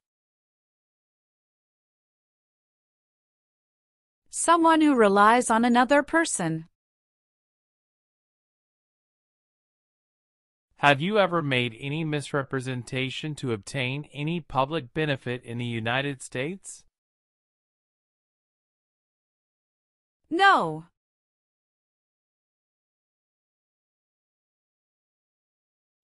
Someone 4.29 4.83
who 4.83 4.95
relies 4.95 5.49
on 5.49 5.65
another 5.65 6.03
person. 6.03 6.67
Have 10.77 11.01
you 11.01 11.19
ever 11.19 11.41
made 11.41 11.75
any 11.81 12.05
misrepresentation 12.05 13.35
to 13.37 13.53
obtain 13.53 14.11
any 14.13 14.43
public 14.43 14.93
benefit 14.93 15.43
in 15.43 15.57
the 15.57 15.65
United 15.65 16.21
States? 16.21 16.85
No. 20.29 20.90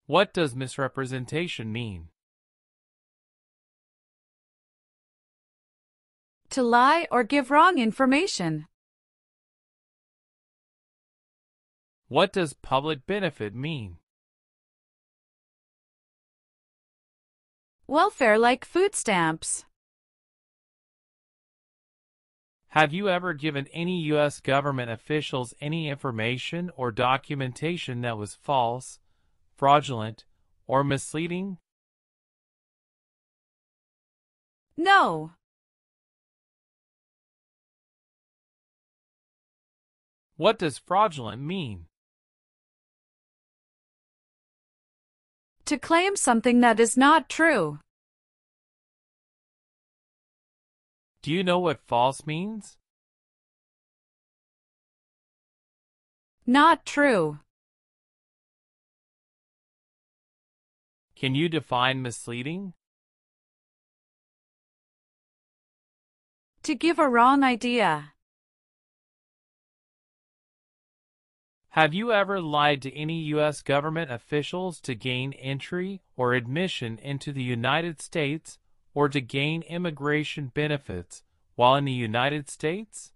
What 0.06 0.32
does 0.32 0.54
misrepresentation 0.54 1.72
mean? 1.72 2.10
To 6.50 6.62
lie 6.62 7.08
or 7.10 7.24
give 7.24 7.50
wrong 7.50 7.78
information. 7.78 8.66
What 12.06 12.32
does 12.32 12.54
public 12.54 13.04
benefit 13.04 13.52
mean? 13.52 13.96
Welfare 17.88 18.38
like 18.38 18.64
food 18.64 18.94
stamps. 18.94 19.64
Have 22.68 22.92
you 22.92 23.08
ever 23.08 23.32
given 23.32 23.66
any 23.72 24.02
U.S. 24.12 24.38
government 24.38 24.90
officials 24.90 25.52
any 25.60 25.88
information 25.88 26.70
or 26.76 26.92
documentation 26.92 28.02
that 28.02 28.16
was 28.16 28.34
false, 28.34 29.00
fraudulent, 29.56 30.24
or 30.66 30.84
misleading? 30.84 31.58
No. 34.76 35.32
What 40.36 40.58
does 40.58 40.78
fraudulent 40.78 41.40
mean? 41.40 41.86
To 45.64 45.78
claim 45.78 46.14
something 46.14 46.60
that 46.60 46.78
is 46.78 46.96
not 46.96 47.28
true. 47.28 47.80
Do 51.22 51.32
you 51.32 51.42
know 51.42 51.58
what 51.58 51.80
false 51.88 52.26
means? 52.26 52.76
Not 56.46 56.86
true. 56.86 57.40
Can 61.16 61.34
you 61.34 61.48
define 61.48 62.02
misleading? 62.02 62.74
To 66.64 66.74
give 66.74 66.98
a 66.98 67.08
wrong 67.08 67.42
idea. 67.42 68.12
Have 71.70 71.94
you 71.94 72.12
ever 72.12 72.40
lied 72.40 72.82
to 72.82 72.94
any 72.94 73.20
U.S. 73.34 73.62
government 73.62 74.10
officials 74.10 74.78
to 74.82 74.94
gain 74.94 75.32
entry 75.34 76.02
or 76.16 76.34
admission 76.34 76.98
into 76.98 77.32
the 77.32 77.42
United 77.42 78.02
States 78.02 78.58
or 78.92 79.08
to 79.08 79.20
gain 79.20 79.62
immigration 79.62 80.52
benefits 80.54 81.22
while 81.54 81.76
in 81.76 81.86
the 81.86 81.92
United 81.92 82.50
States? 82.50 83.12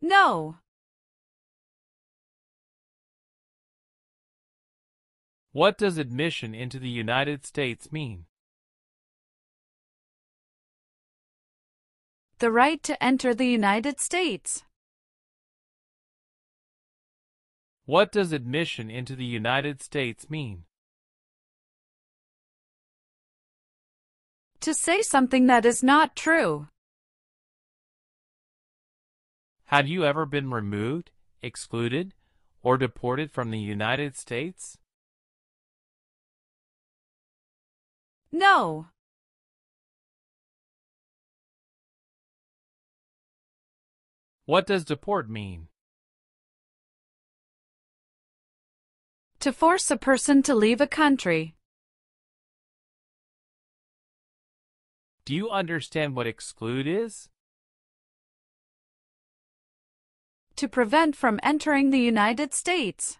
No. 0.00 0.58
What 5.52 5.76
does 5.76 5.98
admission 5.98 6.54
into 6.54 6.78
the 6.78 6.88
United 6.88 7.44
States 7.44 7.92
mean? 7.92 8.24
The 12.38 12.50
right 12.50 12.82
to 12.84 13.04
enter 13.04 13.34
the 13.34 13.46
United 13.46 14.00
States. 14.00 14.62
What 17.84 18.12
does 18.12 18.32
admission 18.32 18.90
into 18.90 19.14
the 19.14 19.26
United 19.26 19.82
States 19.82 20.30
mean? 20.30 20.64
To 24.60 24.72
say 24.72 25.02
something 25.02 25.48
that 25.48 25.66
is 25.66 25.82
not 25.82 26.16
true. 26.16 26.68
Have 29.66 29.86
you 29.86 30.06
ever 30.06 30.24
been 30.24 30.50
removed, 30.50 31.10
excluded, 31.42 32.14
or 32.62 32.78
deported 32.78 33.30
from 33.30 33.50
the 33.50 33.58
United 33.58 34.16
States? 34.16 34.78
No. 38.32 38.86
What 44.46 44.66
does 44.66 44.84
deport 44.84 45.28
mean? 45.28 45.68
To 49.40 49.52
force 49.52 49.90
a 49.90 49.96
person 49.96 50.42
to 50.44 50.54
leave 50.54 50.80
a 50.80 50.86
country. 50.86 51.56
Do 55.24 55.34
you 55.34 55.50
understand 55.50 56.16
what 56.16 56.26
exclude 56.26 56.86
is? 56.86 57.28
To 60.56 60.68
prevent 60.68 61.14
from 61.14 61.38
entering 61.42 61.90
the 61.90 62.00
United 62.00 62.54
States. 62.54 63.18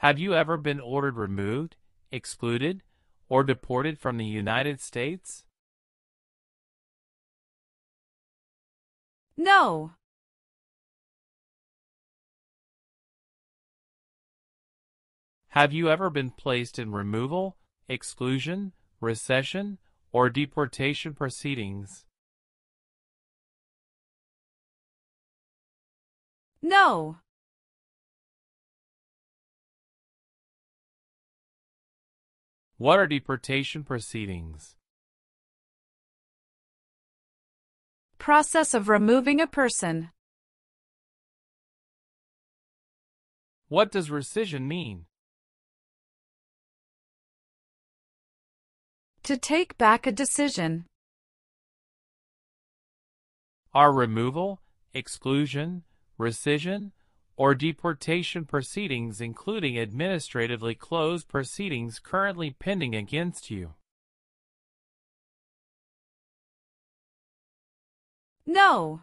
Have 0.00 0.18
you 0.18 0.34
ever 0.34 0.56
been 0.56 0.80
ordered 0.80 1.18
removed, 1.18 1.76
excluded, 2.10 2.82
or 3.28 3.44
deported 3.44 3.98
from 3.98 4.16
the 4.16 4.24
United 4.24 4.80
States? 4.80 5.44
No. 9.36 9.92
Have 15.48 15.74
you 15.74 15.90
ever 15.90 16.08
been 16.08 16.30
placed 16.30 16.78
in 16.78 16.92
removal, 16.92 17.58
exclusion, 17.86 18.72
rescission, 19.02 19.76
or 20.12 20.30
deportation 20.30 21.12
proceedings? 21.12 22.06
No. 26.62 27.18
What 32.80 32.98
are 32.98 33.06
deportation 33.06 33.84
proceedings? 33.84 34.74
Process 38.16 38.72
of 38.72 38.88
removing 38.88 39.38
a 39.38 39.46
person. 39.46 40.08
What 43.68 43.92
does 43.92 44.08
rescission 44.08 44.62
mean? 44.62 45.04
To 49.24 49.36
take 49.36 49.76
back 49.76 50.06
a 50.06 50.10
decision. 50.12 50.86
Are 53.74 53.92
removal, 53.92 54.62
exclusion, 54.94 55.82
rescission, 56.18 56.92
or 57.40 57.54
deportation 57.54 58.44
proceedings 58.44 59.18
including 59.18 59.78
administratively 59.78 60.74
closed 60.74 61.26
proceedings 61.26 61.98
currently 61.98 62.50
pending 62.50 62.94
against 62.94 63.50
you. 63.50 63.72
No. 68.44 69.00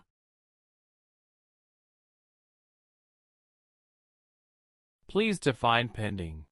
Please 5.08 5.40
define 5.40 5.90
pending. 5.90 6.46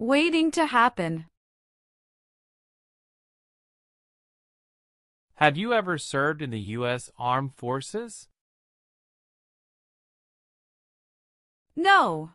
Waiting 0.00 0.50
to 0.50 0.66
happen. 0.66 1.26
Have 5.36 5.56
you 5.56 5.72
ever 5.72 5.98
served 5.98 6.42
in 6.42 6.50
the 6.50 6.60
U.S. 6.60 7.10
Armed 7.18 7.54
Forces? 7.56 8.28
No. 11.74 12.30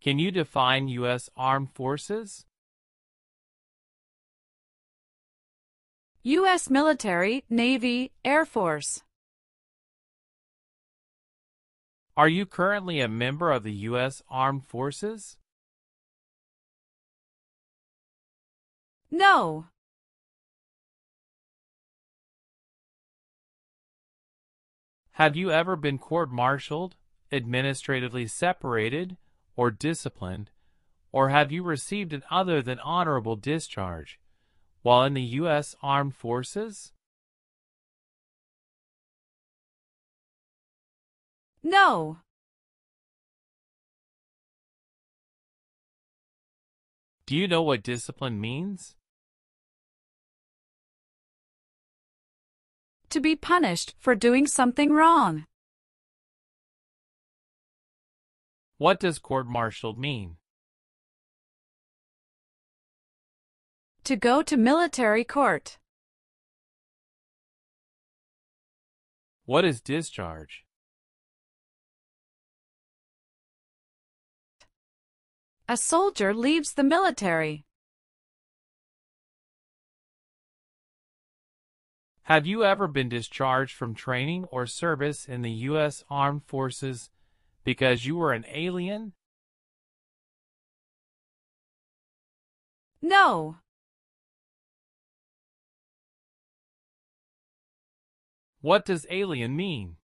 Can 0.00 0.18
you 0.18 0.30
define 0.30 0.88
U.S. 0.88 1.28
Armed 1.36 1.72
Forces? 1.74 2.46
U.S. 6.22 6.70
military, 6.70 7.44
Navy, 7.50 8.12
Air 8.24 8.46
Force. 8.46 9.02
Are 12.16 12.28
you 12.28 12.46
currently 12.46 13.00
a 13.00 13.08
member 13.08 13.50
of 13.50 13.62
the 13.62 13.72
U.S. 13.72 14.22
Armed 14.30 14.64
Forces? 14.64 15.36
No. 19.10 19.66
Have 25.12 25.36
you 25.36 25.50
ever 25.50 25.76
been 25.76 25.98
court-martialed, 25.98 26.96
administratively 27.30 28.26
separated, 28.26 29.16
or 29.56 29.70
disciplined, 29.70 30.50
or 31.12 31.28
have 31.28 31.52
you 31.52 31.62
received 31.62 32.12
an 32.12 32.22
other 32.30 32.62
than 32.62 32.78
honorable 32.80 33.36
discharge 33.36 34.18
while 34.82 35.04
in 35.04 35.14
the 35.14 35.22
U.S. 35.22 35.74
Armed 35.82 36.14
Forces? 36.14 36.92
No. 41.62 42.18
Do 47.26 47.36
you 47.36 47.46
know 47.46 47.62
what 47.62 47.82
discipline 47.82 48.40
means? 48.40 48.96
To 53.10 53.20
be 53.20 53.34
punished 53.34 53.94
for 53.98 54.14
doing 54.14 54.46
something 54.46 54.92
wrong. 54.92 55.44
What 58.78 59.00
does 59.00 59.18
court-martialed 59.18 59.98
mean? 59.98 60.36
To 64.04 64.14
go 64.14 64.42
to 64.42 64.56
military 64.56 65.24
court. 65.24 65.78
What 69.44 69.64
is 69.64 69.80
discharge? 69.80 70.64
A 75.68 75.76
soldier 75.76 76.32
leaves 76.32 76.74
the 76.74 76.84
military. 76.84 77.64
Have 82.30 82.46
you 82.46 82.62
ever 82.62 82.86
been 82.86 83.08
discharged 83.08 83.74
from 83.74 83.92
training 83.92 84.44
or 84.52 84.64
service 84.64 85.26
in 85.26 85.42
the 85.42 85.50
U.S. 85.50 86.04
Armed 86.08 86.44
Forces 86.46 87.10
because 87.64 88.06
you 88.06 88.14
were 88.14 88.32
an 88.32 88.44
alien? 88.48 89.14
No. 93.02 93.56
What 98.60 98.84
does 98.84 99.08
alien 99.10 99.56
mean? 99.56 99.96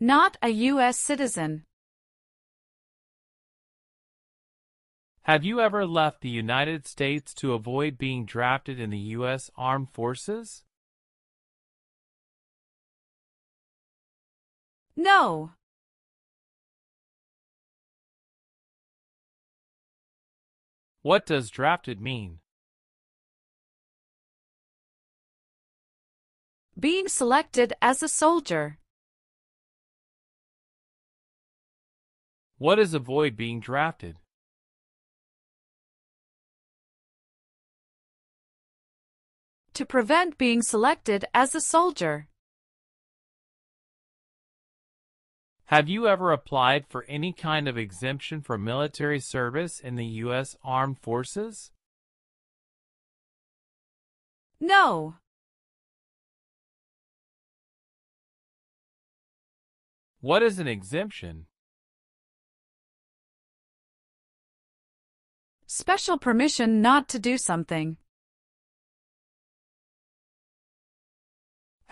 Not 0.00 0.38
a 0.40 0.48
U.S. 0.48 0.98
citizen. 0.98 1.66
Have 5.24 5.44
you 5.44 5.60
ever 5.60 5.86
left 5.86 6.20
the 6.20 6.28
United 6.28 6.84
States 6.84 7.32
to 7.34 7.52
avoid 7.52 7.96
being 7.96 8.26
drafted 8.26 8.80
in 8.80 8.90
the 8.90 8.98
U.S. 8.98 9.52
Armed 9.56 9.88
Forces? 9.90 10.64
No. 14.96 15.52
What 21.02 21.24
does 21.24 21.50
drafted 21.50 22.00
mean? 22.00 22.40
Being 26.78 27.06
selected 27.06 27.74
as 27.80 28.02
a 28.02 28.08
soldier. 28.08 28.78
What 32.58 32.80
is 32.80 32.92
avoid 32.92 33.36
being 33.36 33.60
drafted? 33.60 34.16
To 39.74 39.86
prevent 39.86 40.36
being 40.36 40.60
selected 40.60 41.24
as 41.32 41.54
a 41.54 41.60
soldier. 41.60 42.28
Have 45.66 45.88
you 45.88 46.06
ever 46.06 46.30
applied 46.30 46.86
for 46.86 47.06
any 47.08 47.32
kind 47.32 47.66
of 47.66 47.78
exemption 47.78 48.42
for 48.42 48.58
military 48.58 49.18
service 49.18 49.80
in 49.80 49.96
the 49.96 50.04
U.S. 50.04 50.54
Armed 50.62 50.98
Forces? 50.98 51.72
No. 54.60 55.14
What 60.20 60.42
is 60.42 60.58
an 60.58 60.68
exemption? 60.68 61.46
Special 65.66 66.18
permission 66.18 66.82
not 66.82 67.08
to 67.08 67.18
do 67.18 67.38
something. 67.38 67.96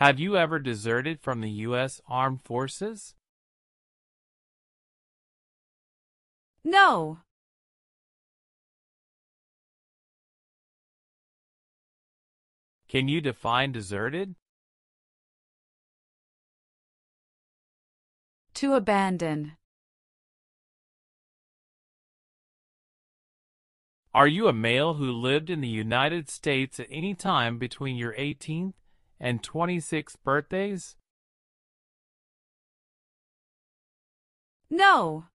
Have 0.00 0.18
you 0.18 0.34
ever 0.34 0.58
deserted 0.58 1.20
from 1.20 1.42
the 1.42 1.50
U.S. 1.68 2.00
Armed 2.08 2.40
Forces? 2.42 3.14
No. 6.64 7.18
Can 12.88 13.08
you 13.08 13.20
define 13.20 13.72
deserted? 13.72 14.36
To 18.54 18.72
abandon. 18.72 19.52
Are 24.14 24.26
you 24.26 24.48
a 24.48 24.54
male 24.54 24.94
who 24.94 25.12
lived 25.12 25.50
in 25.50 25.60
the 25.60 25.68
United 25.68 26.30
States 26.30 26.80
at 26.80 26.86
any 26.90 27.14
time 27.14 27.58
between 27.58 27.96
your 27.96 28.14
18th 28.14 28.79
and 29.20 29.42
26 29.42 30.16
birthdays? 30.16 30.96
No. 34.70 35.26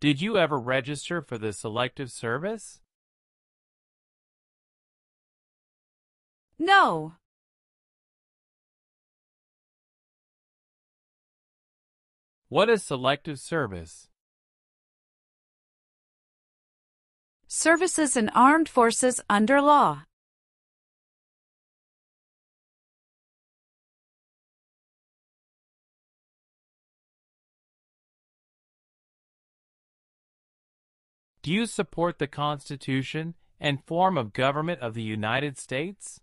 Did 0.00 0.20
you 0.20 0.36
ever 0.36 0.58
register 0.58 1.22
for 1.22 1.38
the 1.38 1.52
Selective 1.52 2.10
Service? 2.10 2.80
No. 6.58 7.14
What 12.48 12.68
is 12.68 12.82
Selective 12.82 13.40
Service? 13.40 14.08
Services 17.56 18.16
in 18.16 18.28
armed 18.30 18.68
forces 18.68 19.20
under 19.30 19.62
law. 19.62 20.02
Do 31.42 31.52
you 31.52 31.66
support 31.66 32.18
the 32.18 32.26
Constitution 32.26 33.36
and 33.60 33.84
form 33.84 34.18
of 34.18 34.32
government 34.32 34.80
of 34.80 34.94
the 34.94 35.02
United 35.02 35.56
States? 35.56 36.20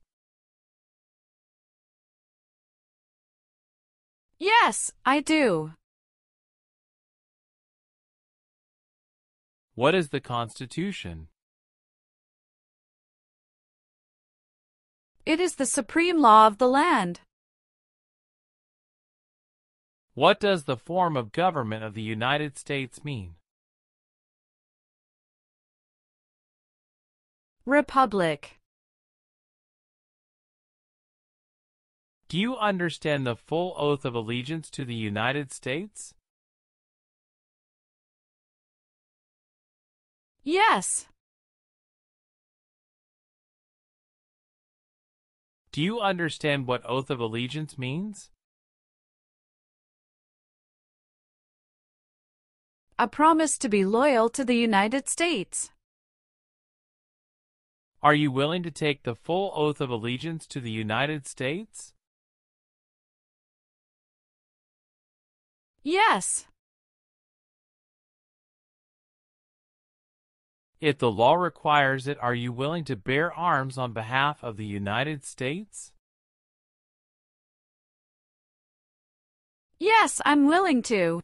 Yes, 4.37 4.91
I 5.05 5.21
do. 5.21 5.75
What 9.73 9.95
is 9.95 10.09
the 10.09 10.19
Constitution? 10.19 11.27
It 15.25 15.39
is 15.39 15.55
the 15.55 15.65
supreme 15.65 16.19
law 16.19 16.47
of 16.47 16.57
the 16.57 16.67
land. 16.67 17.21
What 20.13 20.41
does 20.41 20.65
the 20.65 20.75
form 20.75 21.15
of 21.15 21.31
government 21.31 21.85
of 21.85 21.93
the 21.93 22.01
United 22.01 22.57
States 22.57 23.05
mean? 23.05 23.35
Republic. 27.65 28.59
Do 32.27 32.37
you 32.37 32.57
understand 32.57 33.25
the 33.25 33.35
full 33.35 33.73
oath 33.77 34.03
of 34.03 34.15
allegiance 34.15 34.69
to 34.71 34.83
the 34.83 34.95
United 34.95 35.53
States? 35.53 36.13
Yes. 40.43 41.07
Do 45.71 45.81
you 45.81 46.01
understand 46.01 46.67
what 46.67 46.81
oath 46.85 47.09
of 47.09 47.19
allegiance 47.19 47.77
means? 47.77 48.29
A 52.99 53.07
promise 53.07 53.57
to 53.59 53.69
be 53.69 53.85
loyal 53.85 54.29
to 54.29 54.43
the 54.43 54.55
United 54.55 55.07
States. 55.07 55.71
Are 58.03 58.13
you 58.13 58.31
willing 58.31 58.63
to 58.63 58.71
take 58.71 59.03
the 59.03 59.15
full 59.15 59.51
oath 59.55 59.79
of 59.79 59.89
allegiance 59.89 60.45
to 60.47 60.59
the 60.59 60.71
United 60.71 61.27
States? 61.27 61.93
Yes. 65.83 66.47
If 70.81 70.97
the 70.97 71.11
law 71.11 71.35
requires 71.35 72.07
it, 72.07 72.17
are 72.19 72.33
you 72.33 72.51
willing 72.51 72.83
to 72.85 72.95
bear 72.95 73.31
arms 73.31 73.77
on 73.77 73.93
behalf 73.93 74.43
of 74.43 74.57
the 74.57 74.65
United 74.65 75.23
States? 75.23 75.91
Yes, 79.77 80.21
I'm 80.25 80.47
willing 80.47 80.81
to. 80.83 81.21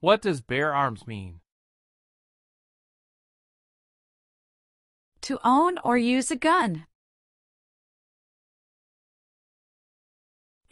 What 0.00 0.22
does 0.22 0.40
bear 0.40 0.74
arms 0.74 1.06
mean? 1.06 1.40
To 5.22 5.38
own 5.44 5.76
or 5.84 5.98
use 5.98 6.30
a 6.30 6.36
gun. 6.36 6.86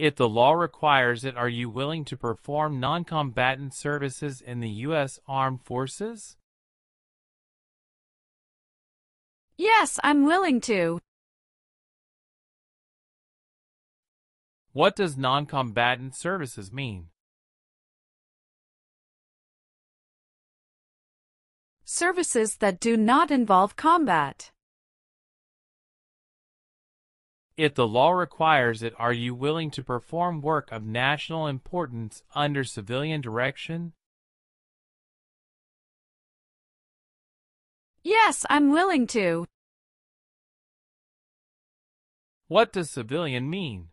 If 0.00 0.16
the 0.16 0.30
law 0.30 0.52
requires 0.52 1.26
it, 1.26 1.36
are 1.36 1.46
you 1.46 1.68
willing 1.68 2.06
to 2.06 2.16
perform 2.16 2.80
non-combatant 2.80 3.74
services 3.74 4.40
in 4.40 4.60
the 4.60 4.70
U.S. 4.88 5.20
Armed 5.28 5.60
Forces? 5.60 6.38
Yes, 9.58 10.00
I'm 10.02 10.24
willing 10.24 10.62
to. 10.62 11.00
What 14.72 14.96
does 14.96 15.18
non-combatant 15.18 16.16
services 16.16 16.72
mean? 16.72 17.08
Services 21.84 22.56
that 22.56 22.80
do 22.80 22.96
not 22.96 23.30
involve 23.30 23.76
combat. 23.76 24.50
If 27.60 27.74
the 27.74 27.86
law 27.86 28.12
requires 28.12 28.82
it, 28.82 28.94
are 28.98 29.12
you 29.12 29.34
willing 29.34 29.70
to 29.72 29.84
perform 29.84 30.40
work 30.40 30.72
of 30.72 30.82
national 30.82 31.46
importance 31.46 32.22
under 32.34 32.64
civilian 32.64 33.20
direction? 33.20 33.92
Yes, 38.02 38.46
I'm 38.48 38.70
willing 38.70 39.06
to. 39.08 39.44
What 42.48 42.72
does 42.72 42.88
civilian 42.88 43.50
mean? 43.50 43.88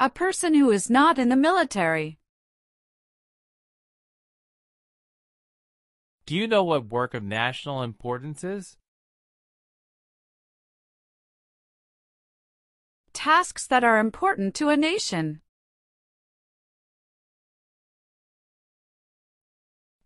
A 0.00 0.10
person 0.10 0.54
who 0.54 0.72
is 0.72 0.90
not 0.90 1.20
in 1.20 1.28
the 1.28 1.36
military. 1.36 2.18
Do 6.26 6.34
you 6.34 6.48
know 6.48 6.64
what 6.64 6.86
work 6.90 7.14
of 7.14 7.22
national 7.22 7.84
importance 7.84 8.42
is? 8.42 8.76
Tasks 13.16 13.66
that 13.68 13.82
are 13.82 13.98
important 13.98 14.54
to 14.56 14.68
a 14.68 14.76
nation. 14.76 15.40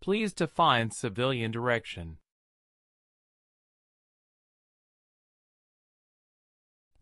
Please 0.01 0.33
define 0.33 0.93
civilian 0.93 1.51
direction. 1.51 2.19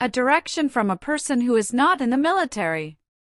A 0.00 0.08
direction 0.08 0.70
from 0.70 0.90
a 0.90 0.96
person 0.96 1.42
who 1.42 1.54
is 1.56 1.74
not 1.74 2.00
in 2.00 2.08
the 2.08 2.16
military. 2.16 2.96